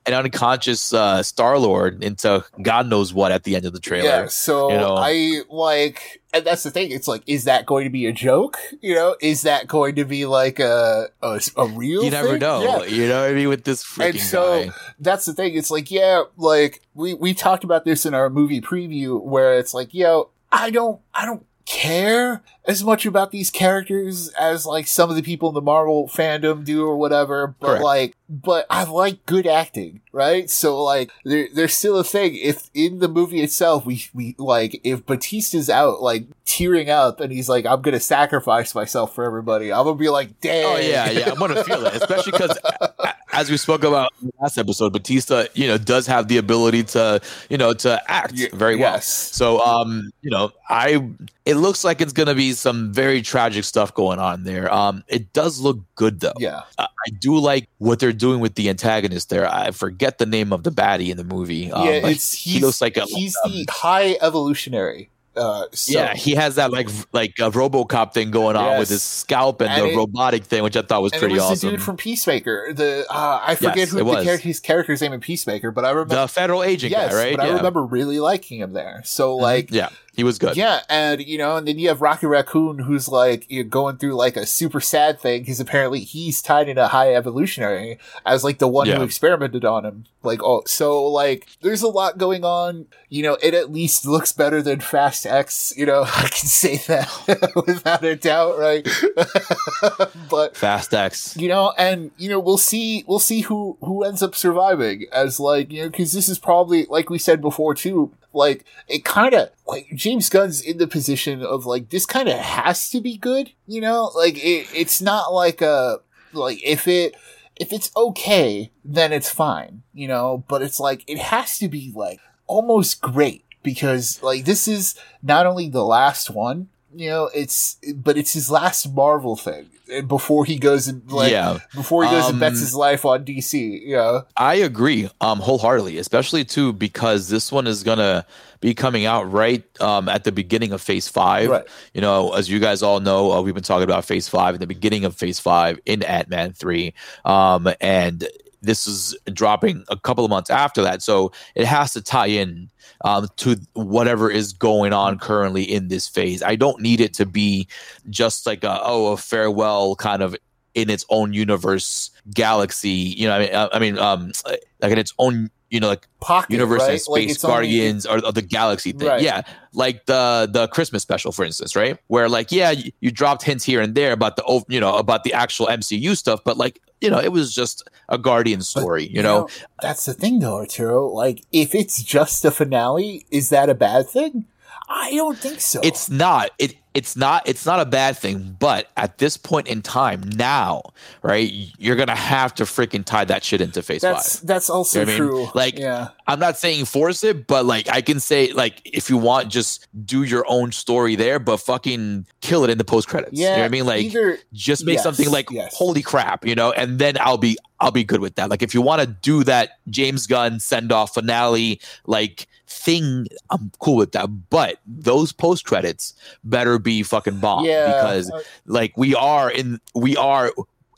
[0.06, 4.08] an unconscious uh, Star Lord into God knows what at the end of the trailer.
[4.08, 4.94] Yeah, so you know.
[4.96, 6.90] I like, and that's the thing.
[6.90, 8.58] It's like, is that going to be a joke?
[8.80, 12.04] You know, is that going to be like a a, a real?
[12.04, 12.38] You never thing?
[12.40, 12.62] know.
[12.62, 12.84] Yeah.
[12.84, 14.72] You know what I mean with this freaking And so guy.
[14.98, 15.54] that's the thing.
[15.54, 19.74] It's like, yeah, like we we talked about this in our movie preview, where it's
[19.74, 25.10] like, yo, I don't, I don't care as much about these characters as like some
[25.10, 27.54] of the people in the Marvel fandom do or whatever.
[27.58, 27.84] But Correct.
[27.84, 30.48] like, but I like good acting, right?
[30.48, 32.36] So like, there, there's still a thing.
[32.36, 37.32] If in the movie itself, we we like if Batista's out like tearing up and
[37.32, 39.72] he's like, I'm gonna sacrifice myself for everybody.
[39.72, 40.76] I'm gonna be like, damn.
[40.76, 41.30] Oh yeah, yeah.
[41.30, 42.58] I'm gonna feel it, especially because
[43.32, 46.84] as we spoke about in the last episode, Batista, you know, does have the ability
[46.84, 48.94] to, you know, to act very well.
[48.94, 49.08] yes.
[49.08, 51.10] So, um, you know, I
[51.44, 54.72] it looks like it's gonna be some very tragic stuff going on there.
[54.72, 56.32] Um, it does look good though.
[56.38, 56.62] Yeah.
[56.78, 59.52] I I do like what they're doing with the antagonist there.
[59.52, 61.72] I forget the name of the baddie in the movie.
[61.72, 65.10] Um, yeah, it's he looks like a he's um, the high evolutionary.
[65.34, 69.02] Uh, so, yeah, he has that like like a RoboCop thing going on with his
[69.02, 71.70] scalp and, And the it- robotic thing, which I thought was pretty it was awesome.
[71.70, 72.72] the dude from Peacemaker.
[72.74, 74.24] The uh, I forget Yes, who the was.
[74.26, 76.14] char- his character's name in Peacemaker, but I remember.
[76.16, 77.36] the federal agent yes, guy, right?
[77.36, 79.00] but I remember really liking him there.
[79.04, 80.56] So like, yeah, he was good.
[80.56, 83.96] Yeah, and you know, and then you have Rocky Raccoon, who's like you know, going
[83.96, 88.58] through like a super sad thing because apparently he's tied into high evolutionary as like
[88.58, 88.96] the one Yeah.
[88.98, 90.04] who experimented on him.
[90.22, 92.86] Like, oh, so like there's a lot going on.
[93.08, 95.72] You know, it at least looks better than Fast X.
[95.76, 98.86] You know, I can say that without a doubt, right?
[100.30, 101.36] but Fast X.
[101.36, 105.40] you know and you know we'll see we'll see who who ends up surviving as
[105.40, 109.34] like you know because this is probably like we said before too like it kind
[109.34, 113.16] of like james gunn's in the position of like this kind of has to be
[113.16, 114.10] good you know?
[114.14, 116.00] Like it, it's not like a
[116.32, 117.14] like if it
[117.56, 120.44] if it's okay then it's fine you know?
[120.48, 125.46] But it's like it has to be like almost great because like this is not
[125.46, 130.44] only the last one you know it's but it's his last marvel thing eh, before
[130.44, 133.52] he goes and like yeah, before he goes and bets Um, his life on dc
[133.52, 138.26] you know I agree um wholeheartedly, especially too because this one is gonna
[138.60, 141.48] be coming out right um at the beginning of Phase Five.
[141.50, 141.64] Right.
[141.94, 144.60] You know, as you guys all know, uh, we've been talking about Phase Five in
[144.60, 148.28] the beginning of Phase Five in Ant Man Three, um, and
[148.60, 152.70] this is dropping a couple of months after that, so it has to tie in
[153.04, 156.42] um, to whatever is going on currently in this phase.
[156.42, 157.68] I don't need it to be
[158.10, 160.36] just like a oh a farewell kind of
[160.74, 162.90] in its own universe galaxy.
[162.90, 164.32] You know, I mean, I, I mean, um,
[164.80, 166.90] like in its own you know like pocket universe right?
[166.90, 169.22] and space like it's only- guardians or, or the galaxy thing Right.
[169.22, 169.40] yeah
[169.72, 173.64] like the the christmas special for instance right where like yeah you, you dropped hints
[173.64, 177.08] here and there about the you know about the actual mcu stuff but like you
[177.08, 179.48] know it was just a guardian story you, know,
[179.80, 184.06] that's the thing though arturo like if it's just a finale is that a bad
[184.06, 184.44] thing
[184.90, 188.88] i don't think so it's not it it's not it's not a bad thing but
[188.96, 190.82] at this point in time now
[191.22, 194.46] right you're gonna have to freaking tie that shit into phase that's five.
[194.46, 195.30] that's also You know what I mean?
[195.30, 195.48] true.
[195.54, 199.18] Like, yeah I'm not saying force it, but like I can say like if you
[199.18, 203.38] want, just do your own story there, but fucking kill it in the post credits.
[203.38, 203.86] yeah you know what I mean?
[203.86, 205.76] Like either just make yes, something like yes.
[205.76, 208.48] holy crap, you know, and then I'll be I'll be good with that.
[208.48, 213.70] Like if you want to do that James Gunn send off finale like thing, I'm
[213.78, 214.28] cool with that.
[214.48, 216.14] But those post credits
[216.44, 218.32] better be fucking bomb yeah because
[218.64, 220.50] like we are in we are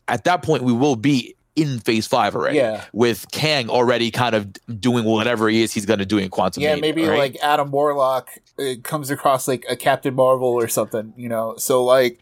[0.06, 4.34] at that point we will be in phase five already yeah with Kang already kind
[4.34, 7.18] of doing whatever he is he's going to do in Quantum yeah, maybe right?
[7.18, 11.56] like Adam Warlock uh, comes across like a Captain Marvel or something, you know.
[11.58, 12.20] So like,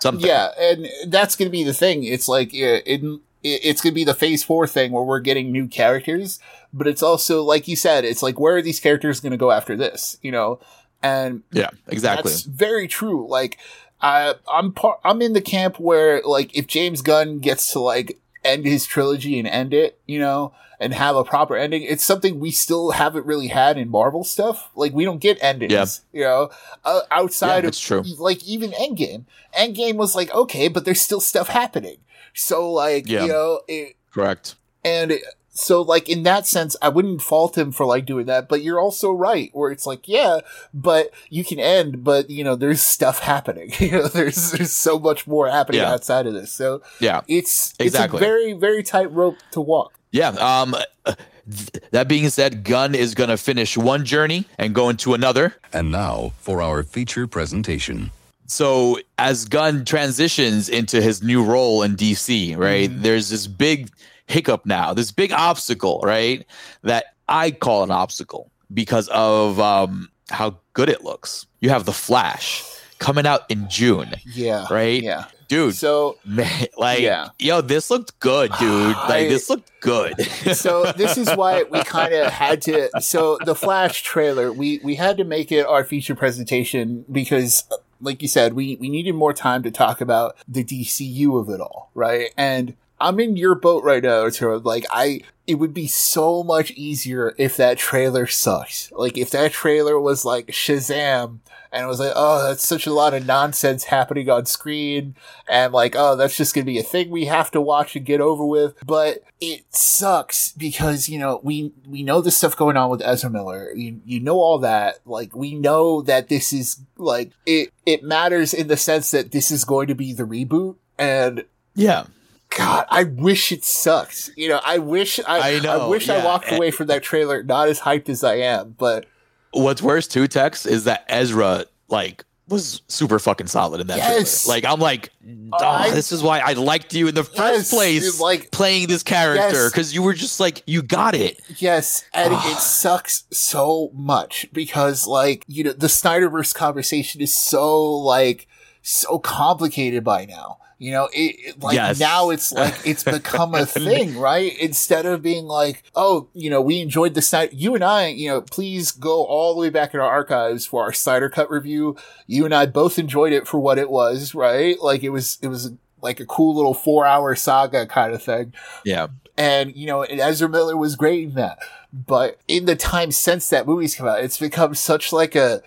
[0.00, 0.26] something.
[0.26, 2.02] yeah, and that's gonna be the thing.
[2.04, 5.68] It's like it, it, it's gonna be the Phase Four thing where we're getting new
[5.68, 6.40] characters,
[6.72, 9.76] but it's also like you said, it's like where are these characters gonna go after
[9.76, 10.58] this, you know?
[11.02, 12.30] And yeah, exactly.
[12.30, 13.28] that's very true.
[13.28, 13.58] Like,
[14.00, 18.18] I, I'm par- I'm in the camp where like if James Gunn gets to like
[18.44, 21.82] end his trilogy and end it, you know, and have a proper ending.
[21.82, 24.70] It's something we still haven't really had in Marvel stuff.
[24.74, 25.86] Like we don't get endings, Yeah.
[26.12, 26.50] you know,
[26.84, 28.00] uh, outside Yeah, that's true.
[28.00, 29.24] of like even Endgame.
[29.56, 31.98] Endgame was like okay, but there's still stuff happening.
[32.34, 33.22] So like Yeah.
[33.22, 34.56] you know, it, Correct.
[34.84, 35.18] and
[35.56, 38.80] so like in that sense, I wouldn't fault him for like doing that, but you're
[38.80, 40.40] also right where it's like, yeah,
[40.74, 43.70] but you can end, but you know, there's stuff happening.
[43.78, 45.92] you know, there's there's so much more happening Yeah.
[45.92, 46.50] outside of this.
[46.52, 47.22] So Yeah.
[47.28, 48.16] it's Exactly.
[48.18, 49.94] it's a very, very tight rope to walk.
[50.10, 50.28] Yeah.
[50.30, 50.76] Um.
[51.06, 55.54] th- That being said, Gunn is gonna finish one journey and go into another.
[55.72, 58.10] And now for our feature presentation.
[58.46, 62.90] so as Gunn transitions into his new role in DC, right?
[62.92, 63.90] There's this big
[64.26, 66.46] hiccup now, this big obstacle, right?
[66.82, 71.46] That I call an obstacle because of um, how good it looks.
[71.60, 72.64] You have the Flash
[72.98, 74.66] coming out in June, Yeah.
[74.70, 75.02] right?
[75.02, 75.24] Yeah.
[75.46, 77.28] Dude, So man, like, Yeah.
[77.38, 78.96] yo, this looked good, dude.
[78.96, 80.14] I- Like, this looked good.
[80.56, 84.94] so this is why we kind of had to so the flash trailer we we
[84.94, 87.64] had to make it our feature presentation because
[88.00, 91.60] like you said we we needed more time to talk about the DCU of it
[91.60, 95.86] all right and I'm in your boat right now Arturo like I it would be
[95.86, 101.40] so much easier if that trailer sucked like if that trailer was like Shazam
[101.74, 105.16] and it was like, oh, that's such a lot of nonsense happening on screen.
[105.48, 108.20] And like, oh, that's just to be a thing we have to watch and get
[108.20, 108.76] over with.
[108.86, 113.28] But it sucks because, you know, we, we know the stuff going on with Ezra
[113.28, 113.72] Miller.
[113.74, 115.00] You, you know all that.
[115.04, 119.50] Like, we know that this is like, it, it matters in the sense that this
[119.50, 120.76] is going to be the reboot.
[120.96, 122.04] And yeah.
[122.50, 124.30] God, I wish it sucked.
[124.36, 127.68] You know, I wish I, I know, wish I walked away from that trailer not
[127.68, 129.06] as hyped as I am, but
[129.52, 134.42] What's worse too, Tex, is that Ezra like was super fucking solid in that Yes.
[134.42, 134.56] trailer.
[134.56, 135.10] Like I'm like,
[135.52, 139.02] I- this is why I liked you in the first Yes, place, like- playing this
[139.02, 139.70] character Yes.
[139.72, 141.40] because you were just like you got it.
[141.58, 147.82] Yes, and it sucks so much because, like, you know, the Snyderverse conversation is so,
[147.96, 148.46] like,
[148.82, 150.58] so complicated by now.
[150.78, 151.98] You know, it, it- like Yes.
[152.00, 154.56] now it's like it's become a thing, right?
[154.58, 157.54] Instead of being like, oh, you know, we enjoyed the Snyder.
[157.54, 160.82] You and I, you know, please go all the way back in our archives for
[160.82, 161.96] our Snyder Cut review.
[162.26, 164.80] You and I both enjoyed it for what it was, right?
[164.80, 168.52] Like it was, it was like a cool little four hour saga kind of thing
[168.84, 169.06] Yeah,
[169.38, 171.58] and you know and Ezra Miller was great in that.
[171.94, 175.62] But in the time since that movie's come out, it's become such like a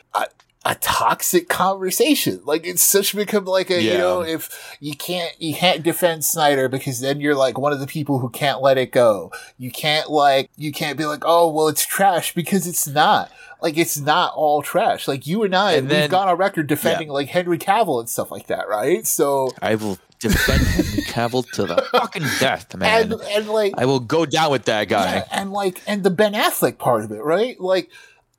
[0.71, 2.41] a, toxic conversation.
[2.45, 6.67] Like it's such become like a you know if you can't you can't defend Snyder
[6.69, 9.31] because then you're like one of the people who can't let it go.
[9.57, 13.31] You can't like you can't be like oh well it's trash because it's not.
[13.61, 15.07] Like it's not all trash.
[15.07, 18.07] Like you and I, And we've then- gone on record defending like Henry Cavill and
[18.09, 19.05] stuff like that, right?
[19.07, 23.11] So I will defend Henry Cavill to the fucking death, man.
[23.13, 25.15] and and like I will go down with that guy.
[25.15, 27.59] Yeah, and like, and the Ben Affleck part of it, right?
[27.59, 27.89] Like,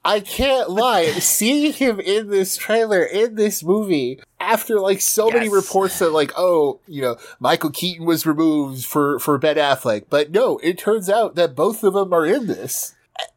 [0.04, 1.06] I can't lie.
[1.18, 6.32] Seeing him in this trailer, in this movie, after like so many reports that like,
[6.36, 10.04] oh, you know, Michael Keaton was removed for, for Ben Affleck.
[10.08, 12.94] But no, it turns out that both of them are in this.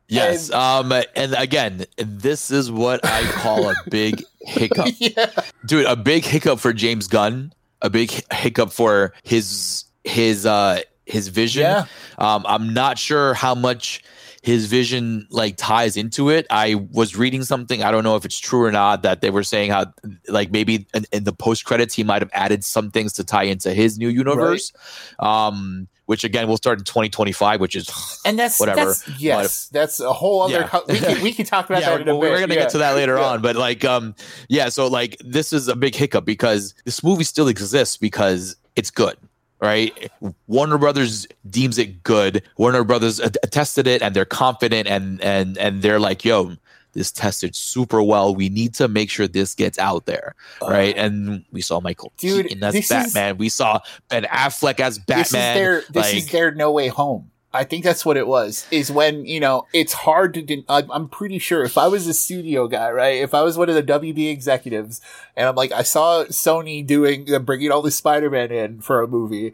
[0.07, 0.49] Yes.
[0.49, 1.03] And- um.
[1.15, 4.87] And again, this is what I call a big hiccup.
[4.99, 5.29] yeah.
[5.65, 11.27] dude a big hiccup for james gunn a big hiccup for his his uh his
[11.27, 11.85] vision Yeah.
[12.17, 14.03] um i'm not sure how much
[14.43, 18.39] his vision like ties into it i was reading something i don't know if it's
[18.39, 19.85] true or not that they were saying how
[20.27, 23.43] like maybe in, in the post credits he might have added some things to tie
[23.43, 24.73] into his new universe
[25.19, 27.87] um which again will start in 2025 which is
[28.25, 28.85] And that's, Whatever.
[28.85, 30.67] that's yes, that's a whole other, Yeah.
[30.67, 32.61] co- we can, we can talk about that in a well, we're gonna Yeah.
[32.61, 33.25] get to that later Yeah.
[33.25, 34.13] on, but like, um,
[34.49, 34.69] yeah.
[34.69, 39.15] So like, this is a big hiccup because this movie still exists because it's good,
[39.61, 40.11] right?
[40.47, 42.43] Warner Brothers deems it good.
[42.57, 43.21] Warner Brothers
[43.51, 46.55] tested it, and they're confident, and and and they're like, yo.
[46.93, 48.35] This tested super well.
[48.35, 50.93] We need to make sure this gets out there, right?
[50.97, 53.37] And we saw Michael Dude, Keaton as this is- Batman.
[53.37, 55.17] we saw Ben Affleck as Batman.
[55.19, 57.30] This is their this like, is their no way home.
[57.53, 58.65] I think that's what it was.
[58.71, 60.41] Is when you know it's hard to.
[60.41, 63.21] Den- I'm, pretty sure if I was a studio guy, right?
[63.21, 65.01] If I was one of the WB executives,
[65.35, 69.53] and I'm like, I saw Sony doing bringing all the Spider-Man in for a movie,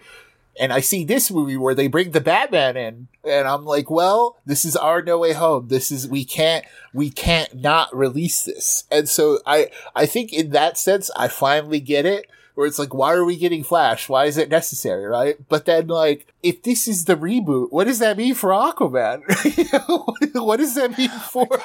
[0.59, 4.37] and I see this movie where they bring the Batman in, and I'm like, well,
[4.45, 5.67] this is our no way home.
[5.67, 8.83] This is we can't we can't not release this.
[8.91, 12.29] And so I I think in that sense, I finally get it.
[12.57, 14.09] Where it's like, why are we getting Flash?
[14.09, 15.35] Why is it necessary, right?
[15.47, 19.21] But then, like, if this is the reboot, what does that mean for Aquaman?
[19.57, 19.65] You
[20.33, 21.47] know, what does that mean for?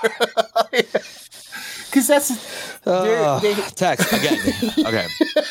[1.90, 4.38] Because that's Uh, they- Tex again.
[4.86, 5.06] Okay.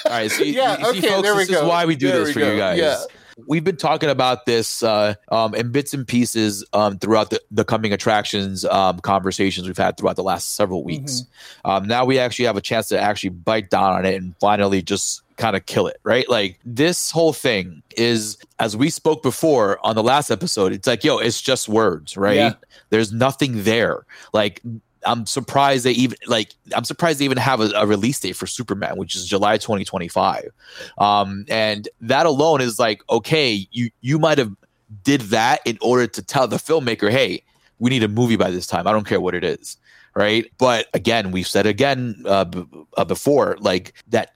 [0.05, 0.29] All right.
[0.31, 2.19] So you, Yeah, you see, okay, folks, there we this is why we do There
[2.19, 2.51] this we for go.
[2.51, 2.77] you guys.
[2.79, 2.97] Yeah.
[3.47, 7.63] we've been talking about this uh, um, in bits and pieces um, throughout the, the
[7.63, 11.23] coming attractions um, conversations we've had throughout the last several weeks.
[11.63, 14.81] Um, now we actually have a chance to actually bite down on it and finally
[14.81, 16.29] just kind of kill it, right?
[16.29, 21.03] Like this whole thing is, as we spoke before on the last episode, it's like,
[21.03, 22.35] yo, it's just words, right?
[22.35, 22.53] Yeah.
[22.91, 24.05] There's nothing there.
[24.33, 24.61] Like
[25.03, 28.45] I'm surprised they even like I'm surprised they even have a, a release date for
[28.45, 30.49] Superman, which is July 2025.
[30.99, 34.55] Um, and that alone is like, okay, you you might have
[35.03, 37.43] did that in order to tell the filmmaker, hey,
[37.79, 38.85] we need a movie by this time.
[38.87, 39.77] I don't care what it is,
[40.13, 40.45] right?
[40.59, 44.33] But again, we've said again uh, b- uh, before, like that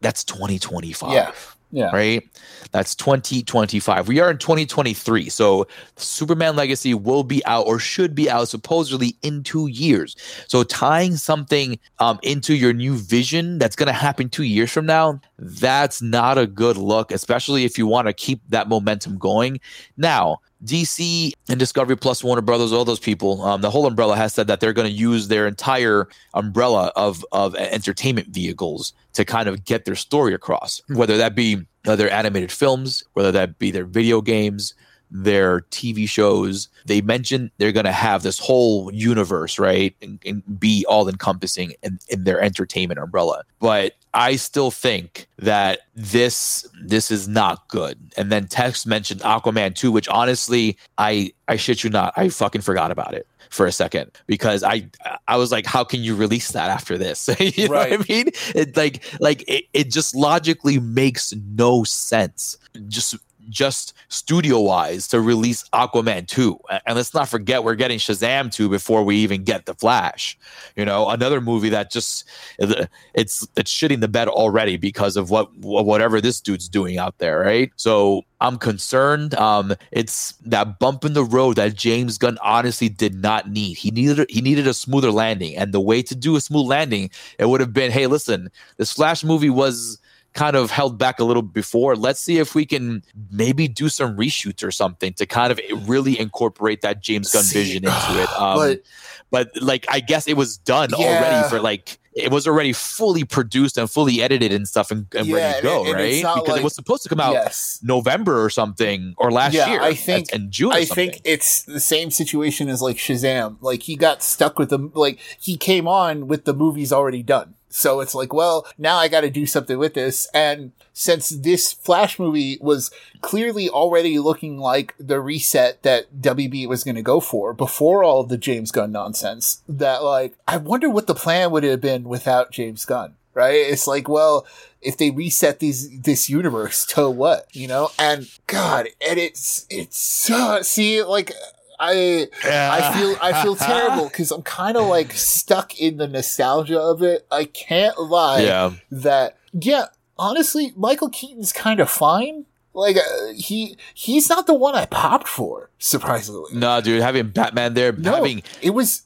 [0.00, 1.32] that's 2025 Yeah.
[1.70, 1.90] Yeah.
[1.92, 2.26] right?
[2.72, 4.08] That's 2025.
[4.08, 5.28] We are in 2023.
[5.28, 10.16] So Superman Legacy will be out or should be out supposedly in two years.
[10.46, 14.86] So tying something um, into your new vision that's going to happen two years from
[14.86, 19.60] now, that's not a good look, especially if you want to keep that momentum going.
[19.98, 24.34] Now, DC and Discovery Plus Warner Brothers, all those people, um, the whole umbrella has
[24.34, 29.48] said that they're going to use their entire umbrella of of entertainment vehicles to kind
[29.48, 33.70] of get their story across, whether that be uh, their animated films, whether that be
[33.70, 34.74] their video games,
[35.10, 36.68] their TV shows.
[36.86, 41.74] They mentioned they're going to have this whole universe, right, and, and be all encompassing
[41.82, 43.42] in, in their entertainment umbrella.
[43.60, 47.96] But I still think that this this is not good.
[48.16, 52.62] And then Tex mentioned Aquaman 2, which honestly, I I shit you not, I fucking
[52.62, 54.90] forgot about it for a second because I
[55.28, 57.30] I was like, how can you release that after this?
[57.38, 58.30] you know what I mean?
[58.56, 62.58] It like like it, it just logically makes no sense.
[62.88, 63.14] Just
[63.48, 66.58] just studio wise to release Aquaman 2.
[66.86, 70.38] And let's not forget we're getting Shazam 2 before we even get The Flash.
[70.76, 72.24] You know, another movie that just
[72.58, 77.40] it's it's shitting the bed already because of what whatever this dude's doing out there,
[77.40, 77.70] right?
[77.76, 79.34] So I'm concerned.
[79.34, 83.76] Um, it's that bump in the road that James Gunn honestly did not need.
[83.76, 87.10] He needed he needed a smoother landing, and the way to do a smooth landing,
[87.38, 89.98] it would have been, hey, listen, this Flash movie was
[90.38, 91.96] kind of held back a little before.
[91.96, 96.18] Let's see if we can maybe do some reshoots or something to kind of really
[96.18, 98.28] incorporate that James Gunn See, vision into it.
[98.38, 98.82] Um, but-
[99.30, 101.06] but like I guess it was done Yeah.
[101.06, 105.26] already for like it was already fully produced and fully edited and stuff and, and
[105.26, 106.22] Yeah, ready to go, it- and right?
[106.22, 107.78] Because like- it was supposed to come out Yes.
[107.82, 109.82] November or something or last Yeah, year.
[109.82, 110.72] I think- in June.
[110.72, 113.56] I think it's the same situation as like Shazam.
[113.60, 117.54] Like he got stuck with the like he came on with the movies already done.
[117.68, 120.28] So it's like, well, now I got to do something with this.
[120.32, 126.84] And since this Flash movie was clearly already looking like the reset that WB was
[126.84, 131.06] going to go for before all the James Gunn nonsense, that like, I wonder what
[131.06, 133.14] the plan would have been without James Gunn.
[133.34, 133.54] Right?
[133.54, 134.46] It's like, well,
[134.80, 139.98] if they reset these this universe to what you know and god and it's it's
[139.98, 141.32] so see like
[141.80, 146.78] i i feel i feel terrible because i'm kind of like stuck in the nostalgia
[146.80, 148.72] of it i can't lie yeah.
[148.90, 149.86] that yeah
[150.18, 153.00] honestly michael keaton's kind of fine like uh,
[153.36, 158.16] he he's not the one i popped for surprisingly No, dude, having Batman there, no
[158.16, 159.02] having it was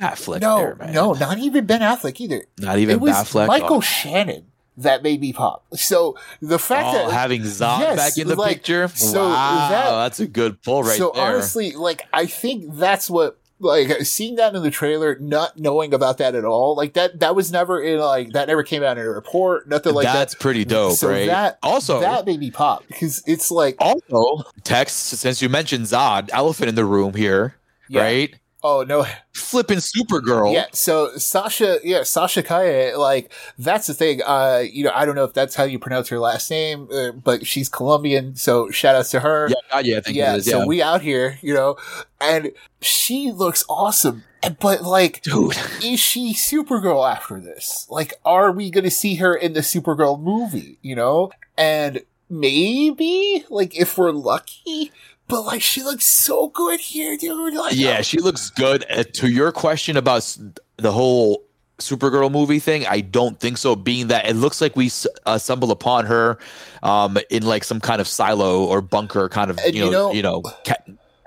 [0.00, 0.92] Batfleck no there, man.
[0.94, 3.46] no not even ben affleck either not even it was Batfleck.
[3.48, 3.80] michael Oh.
[3.80, 8.28] shannon that made me pop so the fact Oh, that having Zod Yes, back in
[8.28, 8.88] the like, picture.
[8.88, 11.22] so wow, that- that's a good pull right so there.
[11.24, 16.16] honestly, like I think that's what like seeing that in the trailer, not knowing about
[16.16, 19.04] that at all, like that that was never in like that never came out in
[19.04, 20.18] a report, nothing like that's that.
[20.20, 21.26] That's pretty dope, so right?
[21.26, 26.30] that also, that made me pop because it's like also, Tex since you mentioned Zod,
[26.32, 27.56] elephant in the room here,
[27.90, 28.00] Yeah.
[28.02, 28.34] right?
[28.62, 30.52] Oh no Flipping Supergirl.
[30.52, 35.14] yeah so Sasha yeah Sasha Calle like that's the thing uh you know I don't
[35.14, 38.94] know if that's how you pronounce her last name uh, but she's Colombian so shout
[38.96, 40.46] outs to her Yeah, God, yeah, I think yeah is.
[40.46, 41.76] so we out here you know
[42.20, 44.24] and she looks awesome
[44.60, 47.86] but like Dude, is she Supergirl after this?
[47.90, 50.78] Like, are we going to see her in the Supergirl movie?
[50.80, 54.92] You know, and maybe like if we're lucky,
[55.30, 57.54] but like she looks so good here, dude.
[57.54, 58.84] Like, yeah, she looks good.
[58.90, 60.40] Uh, to your question about s-
[60.76, 61.44] the whole
[61.78, 63.74] Supergirl movie thing, I don't think so.
[63.74, 66.38] Being that it looks like we s- uh, stumble upon her
[66.82, 70.12] um, in like some kind of silo or bunker, kind of you you know, know-
[70.12, 70.74] you know, ca-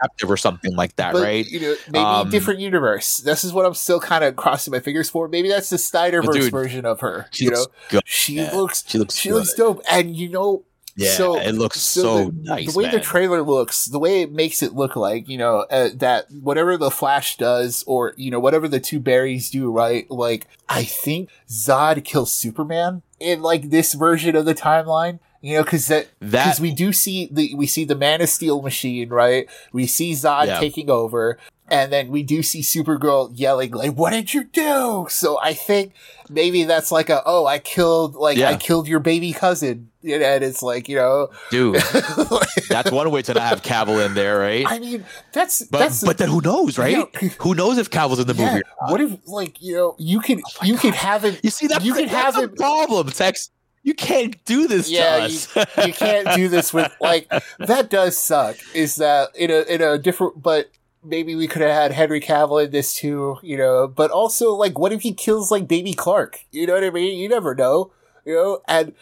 [0.01, 1.47] captive or something like that, but right?
[1.47, 3.17] you know, maybe Um, different universe.
[3.19, 5.27] This is what I'm still kind of crossing my fingers for.
[5.29, 7.27] Maybe that's the Snyderverse dude, version of her.
[7.31, 8.01] She you know, good.
[8.05, 9.15] she Yeah, looks She looks.
[9.15, 9.35] she good.
[9.35, 10.65] looks dope, and you know.
[10.95, 12.71] Yeah, so it looks so, the, nice.
[12.71, 15.89] The way the trailer looks, the way it makes it look like, you know, uh,
[15.95, 20.09] that whatever the Flash does, or you know, whatever the two Barrys do, right?
[20.11, 25.19] Like, I think Zod kills Superman in like this version of the timeline.
[25.41, 28.29] You know, because that That- because we do see the we see the Man of
[28.29, 29.47] Steel machine, right?
[29.73, 30.59] We see Zod Yeah.
[30.59, 31.37] taking over,
[31.73, 35.93] and then we do see Supergirl yelling like, "What did you do?" So I think
[36.29, 40.61] maybe that's like a oh, I killed like I killed your baby cousin, and it's
[40.61, 41.75] like you know, dude.
[42.69, 44.65] That's one way to not have Cavill in there, right?
[44.67, 47.07] I mean that's but that's but then who knows, right?
[47.21, 47.29] Yeah.
[47.39, 48.45] Who knows if Cavill's in the yeah.
[48.45, 48.61] movie?
[48.61, 48.91] or not?
[48.91, 51.83] What if like you know you could oh you could have it You see that?
[51.83, 53.49] you can that's have a it- problem, Tex.
[53.81, 55.55] You can't do this yeah, to you, us.
[55.85, 57.27] you can't do this with like
[57.59, 57.89] that.
[57.89, 58.55] Does suck.
[58.73, 60.41] Is that in a in a different?
[60.41, 60.71] But
[61.03, 63.37] maybe we could have had Henry Cavill in this too.
[63.41, 66.39] You know, but also like, what if he kills like Baby Clark?
[66.51, 67.17] You know what I mean?
[67.17, 67.91] You never know.
[68.25, 68.93] You know, and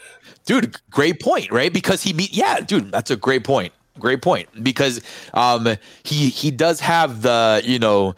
[0.46, 4.50] dude great point right because he meet yeah dude that's a great point great point
[4.64, 5.00] because
[5.34, 5.68] um
[6.04, 8.16] he he does have the you know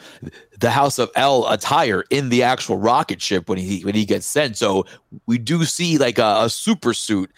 [0.60, 4.26] the house of El attire in the actual rocket ship when he when he gets
[4.26, 4.86] sent so
[5.26, 7.32] we do see like a, a super suit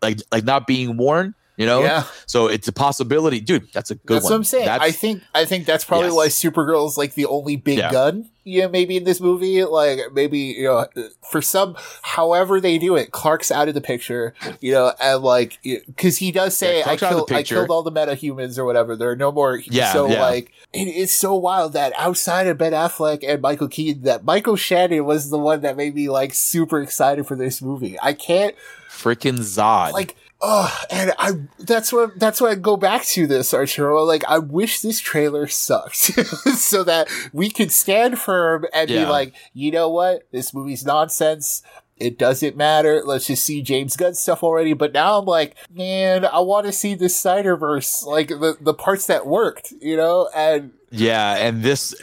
[0.00, 2.04] like like not being worn you know Yeah.
[2.26, 4.64] so it's a possibility dude that's a good that's one what I'm saying.
[4.66, 6.16] That's- I think I think that's probably Yes.
[6.16, 7.92] why Supergirl's like the only big Yeah.
[7.92, 8.30] gun.
[8.42, 10.86] Yeah, maybe in this movie, like maybe you know,
[11.30, 14.32] for some, however they do it, Clark's out of the picture.
[14.60, 17.38] You know, and like because he does say, Yeah, "I Clark's out of the killed,
[17.38, 19.60] I killed all the metahumans or whatever." There are no more.
[19.66, 20.22] Yeah, so yeah.
[20.22, 24.56] like it is so wild that outside of Ben Affleck and Michael Keaton, that Michael
[24.56, 27.98] Shannon was the one that made me like super excited for this movie.
[28.02, 28.54] I can't
[28.90, 33.52] freaking zod like oh and i that's what that's what i go back to this
[33.52, 35.94] arturo like i wish this trailer sucked
[36.56, 39.04] so that we could stand firm and Yeah.
[39.04, 41.62] be like you know what this movie's nonsense
[41.96, 43.02] it doesn't matter.
[43.04, 44.72] Let's just see James Gunn stuff already.
[44.72, 49.06] But now I'm like, man, I want to see the Snyderverse, like the, the parts
[49.08, 50.30] that worked, you know?
[50.34, 51.94] And Yeah, and this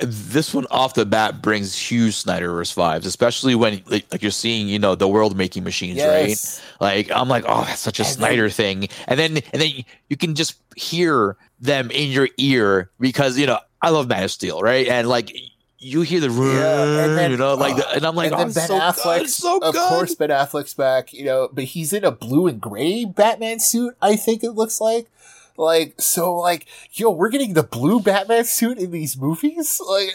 [0.00, 4.68] this one off the bat brings huge Snyderverse vibes, especially when like, like you're seeing,
[4.68, 6.60] you know, the world making machines, Yes.
[6.80, 6.80] right?
[6.80, 9.70] Like I'm like, oh, that's such a And Snyder thing, and then and then
[10.08, 14.30] you can just hear them in your ear because you know I love Man of
[14.32, 14.88] Steel, right?
[14.88, 15.32] And like
[15.78, 18.44] you hear the Yeah, and then- you know, like, the, and I'm like, and oh,
[18.44, 19.88] Ben so Affleck's, good, so of good.
[19.90, 23.94] course, Ben Affleck's back, you know, but he's in a blue and gray Batman suit.
[24.00, 25.08] I think it looks like,
[25.56, 30.14] like, so, like, yo, we're getting the blue Batman suit in these movies, like,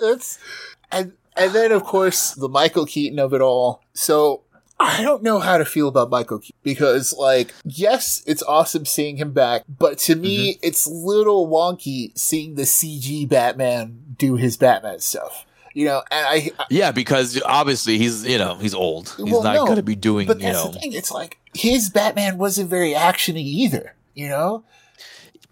[0.00, 0.38] that's,
[0.90, 3.82] and and then of course the Michael Keaton of it all.
[3.94, 4.42] So
[4.80, 9.16] I don't know how to feel about Michael Keaton because, like, yes, it's awesome seeing
[9.16, 10.60] him back, but to me, Mm-hmm.
[10.66, 15.46] it's little wonky seeing the CG Batman do his Batman stuff.
[15.72, 19.14] You know, and I, Yeah, because obviously he's you know he's old.
[19.16, 20.72] He's Well, not no, going to be doing but you that's know.
[20.72, 20.92] the thing.
[20.94, 23.94] It's like his Batman wasn't very actiony either.
[24.14, 24.64] You know,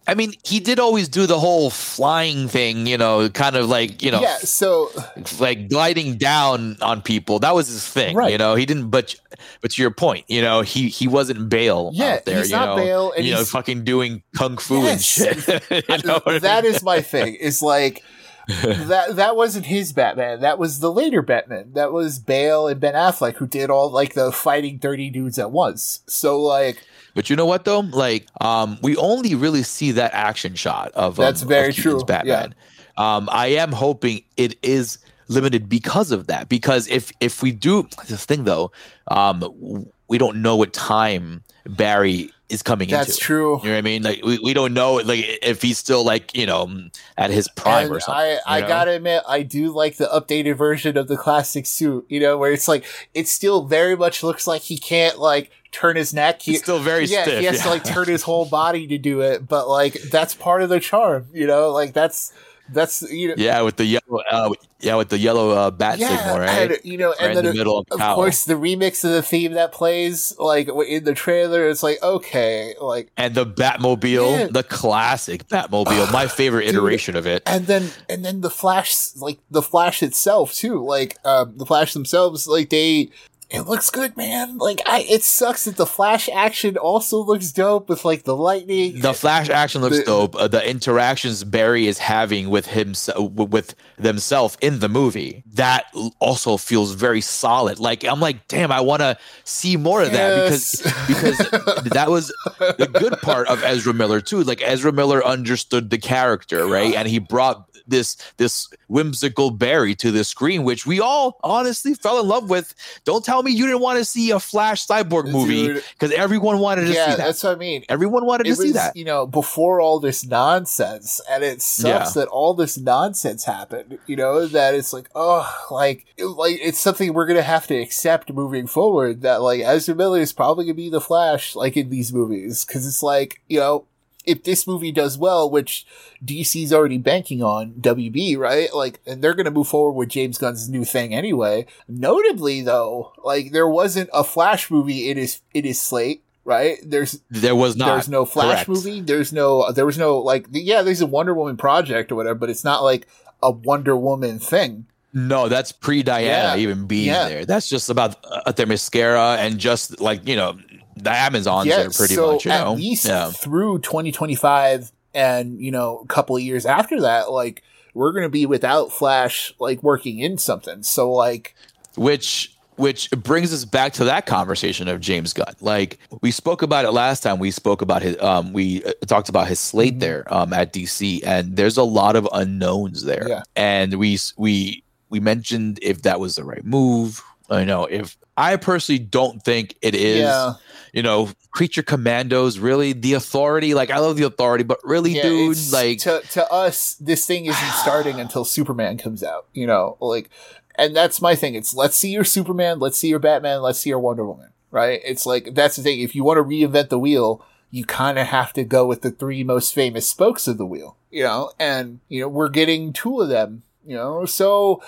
[0.08, 4.02] I mean, he did always do the whole flying thing, you know, kind of like
[4.02, 4.38] you know, yeah.
[4.38, 4.90] So
[5.38, 7.38] like gliding down on people.
[7.40, 8.32] That was his thing, Right.
[8.32, 8.54] you know.
[8.54, 9.14] He didn't, but
[9.60, 12.38] but to your point, you know, he he wasn't Bale Yeah, out there.
[12.38, 15.20] he's you not know, Bale, and you know, fucking doing kung fu Yes.
[15.20, 15.70] and shit.
[15.90, 16.74] you know what I that mean?
[16.74, 17.34] is my thing.
[17.34, 18.02] Is like
[18.62, 19.16] that.
[19.16, 20.40] That wasn't his Batman.
[20.40, 21.72] That was the later Batman.
[21.74, 25.50] That was Bale and Ben Affleck who did all like the fighting thirty dudes at
[25.50, 26.00] once.
[26.08, 26.82] So like
[27.18, 27.80] But you know what though?
[27.80, 32.04] Like, um, we only really see that action shot of um, That's very of true,
[32.04, 32.54] Batman.
[32.96, 36.48] Um, I am hoping it is limited because of that.
[36.48, 38.70] Because if if we do this thing though,
[39.08, 43.20] um, we don't know what time Barry is coming that's into.
[43.20, 43.58] true.
[43.62, 44.02] You know what I mean?
[44.04, 46.70] Like we, we don't know like if he's still like you know
[47.18, 48.38] at his prime And or something.
[48.46, 48.68] I, I know?
[48.68, 52.52] gotta admit, I do like the updated version of the classic suit, you know, where
[52.52, 56.42] it's like, it still very much looks like he can't, like, turn his neck.
[56.42, 58.98] He, It's still very yeah, stiff, he has to, like, turn his whole body to
[58.98, 61.70] do it, but, like, that's part of the charm, you know?
[61.70, 62.32] Like, that's,
[62.70, 64.50] that's, you know, Yeah, with the yellow, uh,
[64.80, 66.70] yeah, with the yellow uh, bat yeah, signal, right?
[66.72, 69.10] and, you know, Right and then, the middle of the of course, the remix of
[69.10, 74.38] the theme that plays, like, in the trailer, it's like, okay, like, and the Batmobile,
[74.38, 74.46] Yeah.
[74.50, 76.74] the classic Batmobile, my favorite Dude.
[76.76, 77.42] iteration of it.
[77.46, 81.92] and then and then the flash like the flash itself too like um the flash
[81.94, 83.08] themselves like they
[83.50, 87.88] it looks good man like i it sucks that the flash action also looks dope
[87.88, 90.36] with like the lightning The Flash action looks The- dope.
[90.36, 95.84] Uh, the interactions Barry is having with himself, with themselves in the movie, that
[96.20, 97.78] also feels very solid.
[97.78, 101.38] Like I'm like, damn, I want to see more of that because because
[101.92, 102.28] that was
[102.58, 104.42] the good part of Ezra Miller too.
[104.42, 110.10] Like Ezra Miller understood the character, right, and he brought this this whimsical Barry to
[110.10, 112.74] the screen, which we all honestly fell in love with.
[113.04, 116.58] Don't tell tell me you didn't want to see a Flash Cyborg movie because everyone
[116.58, 117.18] wanted to yeah, see that.
[117.18, 117.84] that's what I mean.
[117.88, 118.96] Everyone wanted it to see that.
[118.96, 122.22] you know, before all this nonsense, and it sucks Yeah.
[122.22, 123.98] that all this nonsense happened.
[124.06, 127.76] You know, that it's like, oh, like, it- like it's something we're gonna have to
[127.76, 129.22] accept moving forward.
[129.22, 132.86] That like Ezra Miller is probably gonna be the Flash, like in these movies, because
[132.86, 133.84] it's like, you know.
[134.28, 135.86] If this movie does well, which
[136.24, 138.72] DC's already banking on, WB, right?
[138.74, 141.66] Like, and they're going to move forward with James Gunn's new thing anyway.
[141.88, 146.78] Notably, though, like, there wasn't a Flash movie in his, in his slate, right?
[146.84, 147.86] There's, There was not.
[147.86, 148.68] there's no Flash Correct.
[148.68, 149.00] movie.
[149.00, 149.72] There's no.
[149.72, 150.46] There was no like.
[150.52, 153.06] Yeah, there's a Wonder Woman project or whatever, but it's not like
[153.42, 154.86] a Wonder Woman thing.
[155.14, 156.56] No, that's pre Diana Yeah.
[156.62, 157.28] even being Yeah.
[157.28, 157.44] there.
[157.46, 160.58] That's just about uh, Themyscira and just like you know
[161.02, 162.44] the Amazons yeah, there pretty so much.
[162.44, 163.30] You at know, least yeah.
[163.30, 167.62] through 2025 and you know a couple of years after that, like
[167.94, 170.82] we're gonna be without Flash like working in something.
[170.82, 171.54] So like,
[171.96, 175.52] which which brings us back to that conversation of James Gunn.
[175.60, 177.40] Like we spoke about it last time.
[177.40, 180.00] We spoke about his um we uh, talked about his slate Mhm.
[180.00, 183.26] there um at DC and there's a lot of unknowns there.
[183.28, 183.42] Yeah.
[183.56, 187.22] And we we we mentioned if that was the right move.
[187.50, 190.18] I know if I personally don't think it is.
[190.20, 190.52] yeah,
[190.92, 193.74] You know, creature commandos, really the authority.
[193.74, 197.46] Like I love the authority, but really, yeah, dude, like to to us, this thing
[197.46, 199.46] isn't starting until Superman comes out.
[199.52, 200.30] You know, like,
[200.76, 201.54] and that's my thing.
[201.54, 204.50] It's let's see your Superman, let's see your Batman, let's see your Wonder Woman.
[204.70, 205.00] Right?
[205.04, 206.00] It's like that's the thing.
[206.00, 209.10] If you want to reinvent the wheel, you kind of have to go with the
[209.10, 210.96] three most famous spokes of the wheel.
[211.10, 213.62] You know, and you know we're getting two of them.
[213.86, 214.82] You know, so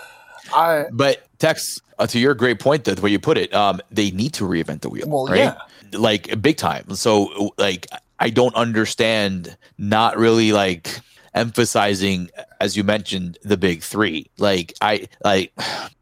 [0.54, 3.80] I But Tex, uh, to your great point, that the way you put it, um,
[3.90, 5.38] they need to reinvent the wheel, Well, right?
[5.38, 5.58] yeah.
[5.92, 6.94] Like big time.
[6.94, 7.86] So, like,
[8.18, 11.00] I don't understand not really like
[11.34, 12.30] emphasizing,
[12.60, 14.30] as you mentioned, the big three.
[14.38, 15.52] Like, I like.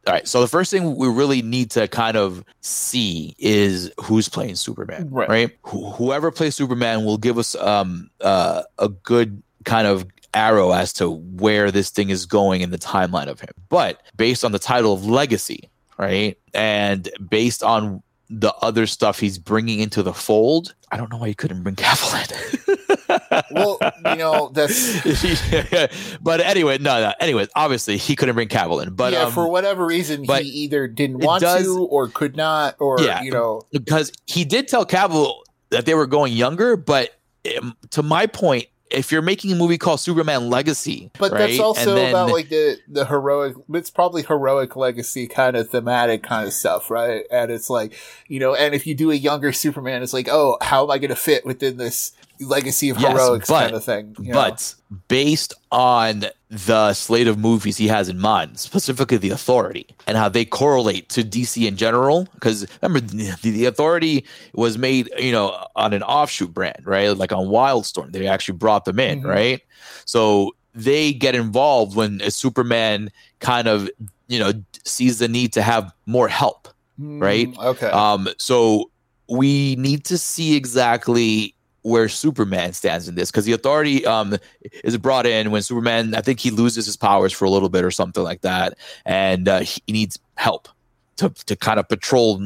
[0.07, 0.26] All right.
[0.26, 5.09] So the first thing we really need to kind of see is who's playing Superman,
[5.11, 5.28] Right.
[5.28, 5.51] right?
[5.66, 10.93] Wh- whoever plays Superman will give us um uh, a good kind of arrow as
[10.95, 13.51] to where this thing is going in the timeline of him.
[13.68, 15.68] But based on the title of Legacy,
[15.99, 21.16] right, and based on the other stuff he's bringing into the fold, I don't know
[21.18, 23.45] why you couldn't bring Cavill in.
[23.51, 23.79] well,
[24.11, 27.12] you know, that's but anyway, no, no.
[27.20, 29.22] Anyways, obviously he couldn't bring Cavill in, but yeah.
[29.22, 33.22] um, for whatever reason, he either didn't want does- to or could not, or Yeah.
[33.22, 35.35] you know, because he did tell Cavill
[35.70, 37.18] that they were going younger, but
[37.59, 41.59] um, to my point, if you're making a movie called Superman Legacy, But right, that's
[41.61, 43.57] also then- about like the the heroic.
[43.74, 47.24] It's probably heroic legacy kind of thematic kind of stuff, right?
[47.30, 47.95] And it's like
[48.28, 50.99] you know, and if you do a younger Superman, it's like, oh, how am I
[50.99, 54.16] going to fit within this legacy of Yes, heroics but- kind of thing?
[54.20, 54.34] you know?
[54.34, 54.74] But
[55.09, 60.28] based on the slate of movies he has in mind, specifically The Authority, and how
[60.28, 64.24] they correlate to DC in general, because remember, the, the Authority
[64.55, 67.09] was made, you know, on an offshoot brand, right?
[67.16, 69.26] Like on Wildstorm, they actually brought them in, Mhm.
[69.26, 69.61] right?
[70.07, 73.11] So they get involved when a Superman
[73.41, 73.91] kind of,
[74.28, 74.53] you know,
[74.84, 76.68] sees the need to have more help
[77.01, 77.47] right?
[77.53, 77.86] Mm, Okay.
[77.91, 78.91] um, so
[79.28, 81.55] we need to see exactly
[81.89, 84.36] where Superman stands in this because the authority um,
[84.84, 87.84] is brought in when Superman, I think he loses his powers for a little bit
[87.84, 90.68] or something like that, and uh, he needs help
[91.16, 92.43] to to kind of patrol.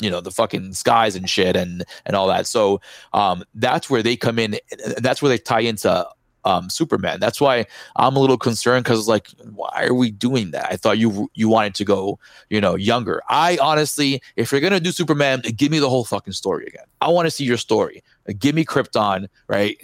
[0.00, 2.48] You know the fucking skies and shit and and all that.
[2.48, 2.80] So
[3.12, 4.58] um, that's where they come in.
[4.98, 6.08] That's where they tie into
[6.44, 7.20] um, Superman.
[7.20, 7.66] That's why
[7.96, 10.66] I'm a little concerned because like, why are we doing that?
[10.70, 12.18] I thought you you wanted to go
[12.50, 13.22] you know, younger.
[13.28, 16.84] I honestly, if you're gonna do Superman, give me the whole fucking story again.
[17.00, 18.02] I want to see your story.
[18.38, 19.76] Give me Krypton, right?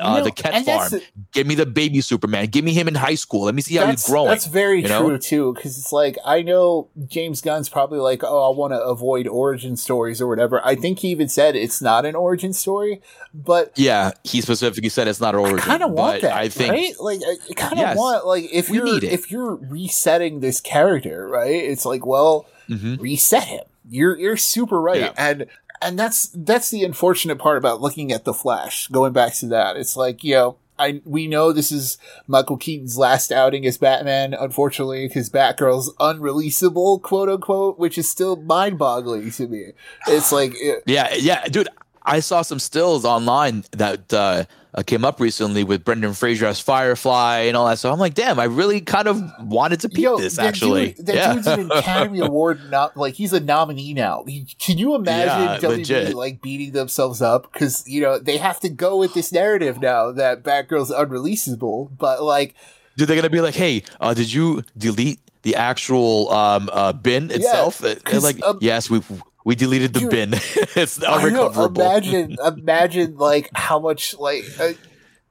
[0.00, 0.90] Uh, the that's farm.
[0.90, 1.02] the-
[1.32, 2.46] Give me the baby Superman.
[2.46, 3.44] Give me him in high school.
[3.44, 4.28] Let me see how he's growing.
[4.28, 5.06] That's very you know?
[5.08, 8.80] true too, because it's like I know James Gunn's probably like, oh, I want to
[8.80, 10.60] avoid origin stories or whatever.
[10.66, 13.00] I think he even said it's not an origin story,
[13.32, 15.60] but yeah, he specifically said it's not an origin.
[15.60, 16.94] I kind of want that, I think right?
[17.00, 17.20] Like,
[17.50, 17.96] I kind of Yes.
[17.96, 21.50] want like if you're need if you're resetting this character, right?
[21.54, 23.00] It's like, well, Mhm.
[23.00, 23.64] reset him.
[23.90, 25.12] You're you're super right, Yeah.
[25.16, 25.46] and
[25.80, 28.88] and that's that's the unfortunate part about looking at the Flash.
[28.88, 30.56] Going back to that, it's like you know.
[30.80, 31.98] I, we know this is
[32.28, 38.36] Michael Keaton's last outing as Batman, unfortunately, because Batgirl's unreleasable, quote unquote, which is still
[38.36, 39.72] mind boggling to me.
[40.06, 41.68] It's like, it, Yeah, yeah, dude.
[42.04, 44.44] I saw some stills online that uh,
[44.74, 47.78] uh, came up recently with Brendan Fraser as Firefly and all that.
[47.78, 50.92] So I'm like, damn, I really kind of wanted to peep Yo, this actually.
[50.92, 51.32] Dude, that yeah.
[51.34, 54.24] dude's an Academy Award, not like he's a nominee now.
[54.26, 56.14] He- Can you imagine Yeah, legit.
[56.14, 60.12] like beating themselves up because you know they have to go with this narrative now
[60.12, 62.54] that Batgirl's unreleasable, but like
[62.96, 67.30] Dude, they're gonna be like, "Hey, uh, did you delete the actual um uh bin
[67.30, 67.82] itself.
[67.84, 69.00] It- it 'cause, like um, yes, we
[69.44, 70.30] we deleted the Dude, bin.
[70.74, 71.82] it's unrecoverable.
[71.82, 74.72] imagine, imagine like how much like uh,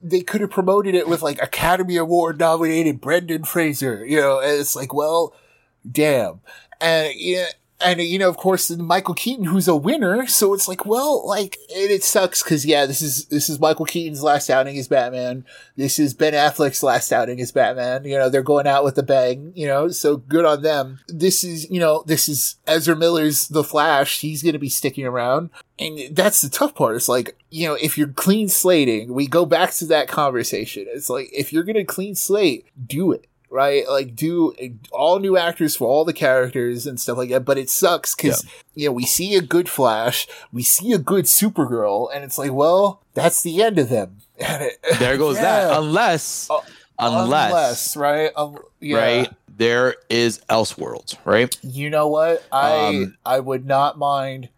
[0.01, 4.05] they could have promoted it with like Academy Award nominated Brendan Fraser.
[4.05, 5.35] You know, and it's like, well,
[5.89, 6.41] damn,
[6.81, 7.47] and yeah.
[7.79, 11.57] And you know, of course, Michael Keaton, who's a winner, so it's like, well, like,
[11.75, 15.45] and it sucks because yeah, this is this is Michael Keaton's last outing as Batman.
[15.75, 18.03] This is Ben Affleck's last outing as Batman.
[18.03, 19.53] You know, they're going out with a bang.
[19.55, 21.01] You know, so good on them.
[21.07, 24.21] This is, you know, this is Ezra Miller's The Flash.
[24.21, 25.51] He's going to be sticking around.
[25.77, 26.95] And that's the tough part.
[26.95, 30.87] It's like, you know, if you're clean slating, we go back to that conversation.
[30.89, 33.26] It's like, if you're going to clean slate, do it.
[33.49, 33.87] Right?
[33.87, 34.53] Like, do
[34.91, 37.45] all new actors for all the characters and stuff like that.
[37.45, 38.45] But it sucks because,
[38.75, 42.51] you know, we see a good Flash, we see a good Supergirl, and it's like,
[42.51, 44.17] well, that's the end of them.
[44.39, 45.41] And it- there goes Yeah.
[45.69, 45.77] that.
[45.79, 46.59] Unless, Uh,
[46.99, 48.31] unless, right?
[48.35, 48.97] Um, yeah.
[48.97, 51.55] right, there is Elseworlds, right?
[51.63, 52.43] You know what?
[52.51, 54.49] I Um, I would not mind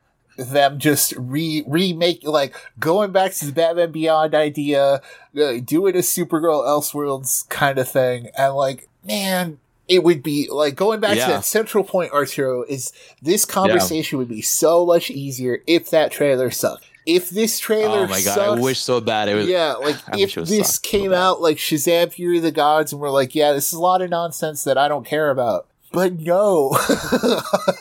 [0.46, 5.02] them just re remake like going back to the Batman Beyond idea,
[5.40, 9.60] uh, doing a Supergirl Elseworlds kind of thing, and like man.
[9.88, 11.26] It would be like going back Yeah.
[11.26, 16.12] to that central point, Arturo, is this conversation would be so much easier if that
[16.12, 16.86] trailer sucked.
[17.08, 19.48] If this trailer Oh my god, I wish so bad it was.
[19.48, 22.38] yeah, like I if wish it was this sucked so came out like Shazam Fury
[22.38, 24.88] of the Gods and we're like, yeah, this is a lot of nonsense that I
[24.88, 25.66] don't care about.
[25.92, 26.72] But no.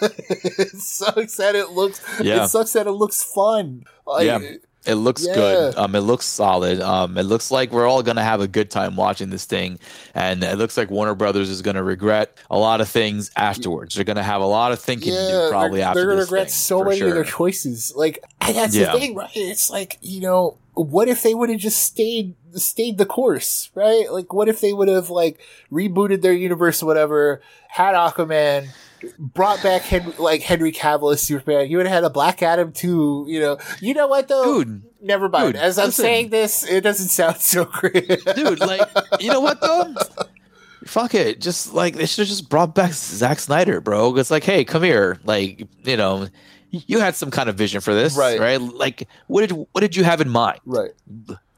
[0.01, 2.45] it sucks that it looks Yeah.
[2.45, 3.85] it sucks that it looks fun.
[4.07, 4.41] Like, Yeah.
[4.87, 5.35] It looks Yeah.
[5.35, 5.77] good.
[5.77, 6.81] Um, it looks solid.
[6.81, 9.79] Um, it looks like we're all gonna have a good time watching this thing,
[10.15, 13.95] and it looks like Warner Brothers is gonna regret a lot of things afterwards.
[13.97, 16.47] They're gonna have a lot of thinking to do probably they're, after they're gonna regret
[16.47, 17.09] thing, so many sure.
[17.09, 17.93] of their choices.
[17.95, 18.93] Like, and that's Yeah.
[18.93, 19.29] the thing, right?
[19.35, 24.07] It's like you know, what if they would have just stayed stayed the course, right?
[24.11, 25.41] Like, what if they would have like
[25.73, 28.69] rebooted their universe, or whatever, had Aquaman.
[29.17, 31.71] Brought back Henry, like Henry Cavill as Superman.
[31.71, 33.25] You would have had a Black Adam too.
[33.29, 33.59] You know.
[33.81, 34.65] You know what though?
[34.65, 35.53] Dude, Never mind.
[35.53, 36.03] dude, As I'm listen.
[36.03, 38.09] saying this, it doesn't sound so great.
[38.35, 38.89] dude, like
[39.21, 39.95] you know what though?
[40.85, 41.41] Fuck it.
[41.41, 44.17] Just like they should have just brought back Zack Snyder, bro.
[44.17, 45.19] It's like, hey, come here.
[45.25, 46.27] Like, you know,
[46.71, 48.39] you had some kind of vision for this, Right.
[48.41, 48.61] right?
[48.61, 50.61] Like, what did what did you have in mind?
[50.65, 50.91] right.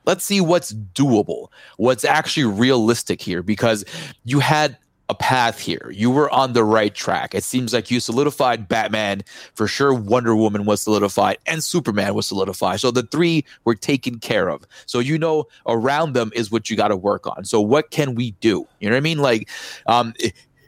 [0.06, 3.84] let's see what's doable, what's actually realistic here, because
[4.24, 4.76] you had
[5.08, 5.90] a path here.
[5.92, 7.34] You were on the right track.
[7.34, 9.22] It seems like you solidified Batman
[9.54, 9.92] for sure.
[9.92, 12.78] Wonder Woman was solidified, and Superman was solidified.
[12.78, 14.62] So the three were taken care of.
[14.86, 17.44] So you know around them is what you got to work on.
[17.44, 18.68] So what can we do?
[18.78, 19.18] You know what I mean?
[19.18, 19.48] Like,
[19.88, 20.14] um,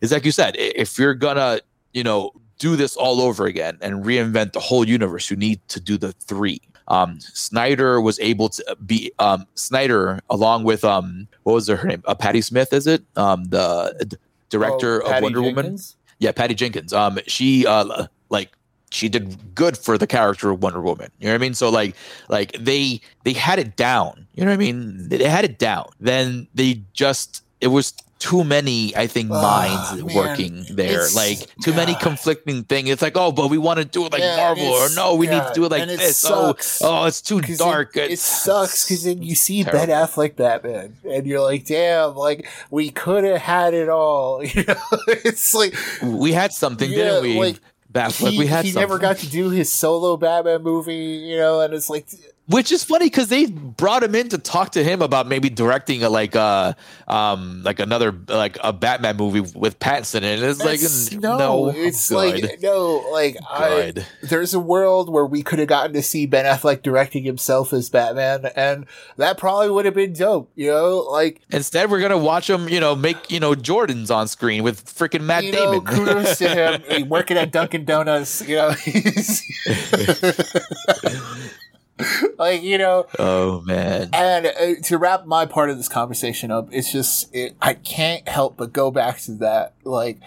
[0.00, 1.60] it's like you said, if you're gonna,
[1.94, 2.32] you know,
[2.62, 6.12] do this all over again and reinvent the whole universe, you need to do the
[6.12, 6.60] three.
[6.86, 12.02] Um, Snyder was able to be um, Snyder along with um, what was her name?
[12.06, 13.02] Uh, Patty Smith, is it?
[13.16, 14.16] Um, the d-
[14.48, 15.76] director Oh, of Wonder Woman.
[16.18, 16.92] Yeah, Patty Jenkins.
[16.92, 18.50] Um, she uh like
[18.90, 21.10] she did good for the character of Wonder Woman.
[21.18, 21.54] You know what I mean?
[21.54, 21.96] So like
[22.28, 24.26] like they they had it down.
[24.34, 25.08] You know what I mean?
[25.08, 25.86] They had it down.
[25.98, 27.92] Then they just it was
[28.22, 30.14] too many, I think, minds man.
[30.14, 31.04] working there.
[31.06, 32.88] It's- Like too many conflicting things.
[32.90, 35.26] It's like, oh, but we want to do it like Yeah, Marvel, or no, we
[35.26, 36.24] need to do it like it this.
[36.24, 36.80] Oh, sucks.
[36.82, 37.96] Oh, oh, it's too dark.
[37.96, 39.88] It, it sucks because then you see Ben.
[39.88, 44.42] Affleck Batman, and you're like, damn, like we could have had it all.
[44.52, 44.74] You know,
[45.08, 47.38] it's like we had something, Yeah, didn't we?
[47.38, 47.56] like,
[47.92, 48.88] Batfleck, he, we had he something.
[48.88, 50.94] never got to do his solo Batman movie.
[50.94, 52.06] You know, and it's like,
[52.48, 56.02] Which is funny because they brought him in to talk to him about maybe directing
[56.02, 56.74] a like uh
[57.06, 60.42] um like another like a Batman movie with Pattinson in it.
[60.42, 60.80] It's like
[61.22, 62.16] no, no, it's good.
[62.16, 63.94] like no, like I.
[64.24, 67.88] There's a world where we could have gotten to see Ben Affleck directing himself as
[67.88, 68.86] Batman, and
[69.18, 70.50] that probably would have been dope.
[70.56, 74.26] You know, like Instead, we're gonna watch him, you know, make you know Jordans on
[74.26, 75.86] screen with freaking Matt you know, Damon.
[75.86, 78.42] kudos to him working at Dunkin' Donuts.
[78.46, 79.42] You know, he's-
[82.38, 86.68] like you know, oh man, and uh, to wrap my part of this conversation up,
[86.72, 89.74] it's just it, I can't help but go back to that.
[89.84, 90.18] Like,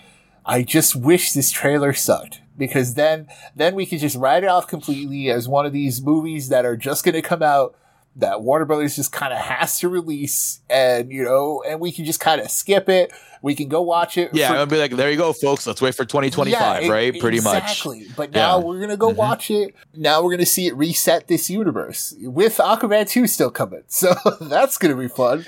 [0.45, 4.68] I just wish this trailer sucked because then then we could just write it off
[4.68, 7.76] completely as one of these movies that are just going to come out
[8.16, 12.05] that Warner Brothers just kind of has to release, and you know, and we can
[12.05, 13.11] just kind of skip it.
[13.45, 14.31] We can go watch it.
[14.33, 15.67] yeah, for- I'm be like, there you go, folks.
[15.67, 17.13] Let's wait for 2025, yeah, right?
[17.15, 17.61] e- Pretty much.
[17.61, 18.07] Exactly.
[18.17, 18.65] But now Yeah.
[18.65, 19.17] we're gonna go Mhm.
[19.17, 19.75] watch it.
[19.95, 23.83] Now we're gonna see it reset this universe with Aquaman 2 still coming.
[23.87, 25.45] So that's gonna be fun.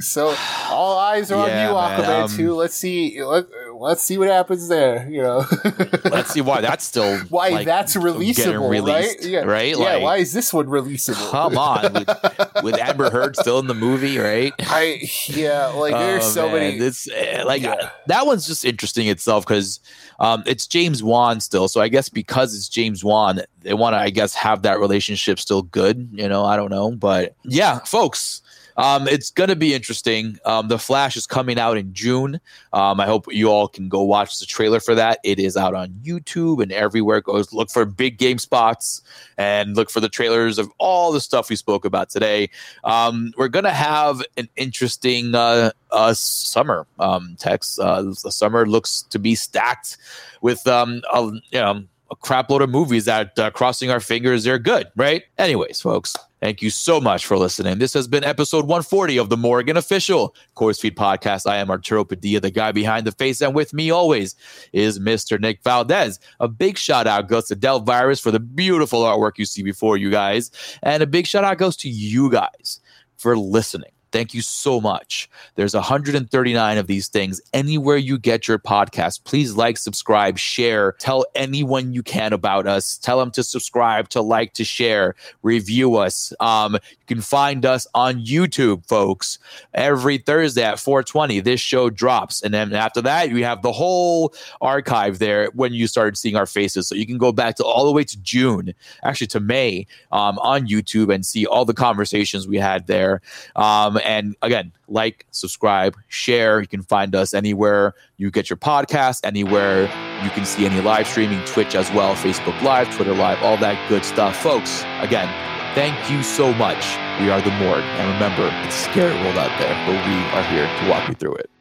[0.00, 0.34] So
[0.68, 2.54] all eyes are Yeah, on you, man, Aquaman um, 2.
[2.54, 3.22] Let's see.
[3.22, 3.46] Let,
[3.78, 5.08] let's see what happens there.
[5.08, 5.44] You know,
[6.04, 9.28] let's see why that's still why like, that's releasable, released, right?
[9.28, 9.76] Yeah, right.
[9.76, 11.30] Yeah, like, why is this one releasable?
[11.30, 14.52] Come on, with, with Amber Heard still in the movie, right?
[14.60, 16.76] I yeah, like there's Oh, so man, many.
[16.78, 17.11] It's eh,
[17.44, 17.90] like Yeah.
[18.06, 19.80] that one's just interesting itself because
[20.20, 21.68] um, it's James Wan still.
[21.68, 25.38] So I guess because it's James Wan, they want to, I guess, have that relationship
[25.38, 26.08] still good.
[26.12, 28.41] You know, I don't know, but yeah, folks.
[28.76, 30.38] Um, it's gonna be interesting.
[30.44, 32.40] Um, the Flash is coming out in June.
[32.72, 35.18] Um, I hope you all can go watch the trailer for that.
[35.24, 37.18] It is out on YouTube and everywhere.
[37.18, 37.52] it goes.
[37.52, 39.02] look for big game spots
[39.36, 42.50] and look for the trailers of all the stuff we spoke about today.
[42.84, 46.86] Um, we're gonna have an interesting uh, uh, summer.
[46.98, 49.96] Um, Tex, uh, the summer looks to be stacked
[50.40, 54.44] with um, a, you know, a crap load of movies that uh, crossing our fingers
[54.44, 55.24] they're good, right?
[55.38, 56.14] Anyways, folks.
[56.42, 57.78] Thank you so much for listening.
[57.78, 61.48] This has been episode 140 of the Morgan Official CorpseFeed Podcast.
[61.48, 64.34] I am Arturo Padilla, the guy behind the face, and with me always
[64.72, 65.40] is Mr.
[65.40, 66.18] Nick Valdez.
[66.40, 70.10] A big shout out goes to Delvirus for the beautiful artwork you see before you
[70.10, 70.50] guys,
[70.82, 72.80] and a big shout out goes to you guys
[73.18, 73.92] for listening.
[74.12, 75.28] Thank you so much.
[75.54, 79.24] There's 139 of these things anywhere you get your podcast.
[79.24, 82.98] Please like, subscribe, share, tell anyone you can about us.
[82.98, 86.34] Tell them to subscribe, to like, to share, review us.
[86.40, 89.38] Um, you can find us on YouTube, folks.
[89.72, 92.42] Every Thursday at 420, this show drops.
[92.42, 96.46] And then after that, we have the whole archive there when you started seeing our
[96.46, 96.86] faces.
[96.86, 100.38] So you can go back to all the way to June, actually to May, um,
[100.40, 103.22] on YouTube and see all the conversations we had there.
[103.56, 106.60] Um, and again, like, subscribe, share.
[106.60, 109.82] You can find us anywhere you get your podcast, anywhere
[110.22, 113.88] you can see any live streaming, Twitch as well, Facebook Live, Twitter Live, all that
[113.88, 114.36] good stuff.
[114.36, 115.28] Folks, again,
[115.74, 116.84] thank you so much.
[117.20, 117.84] We are the Morgue.
[117.84, 121.14] And remember, it's a scary world out there, but we are here to walk you
[121.14, 121.51] through it.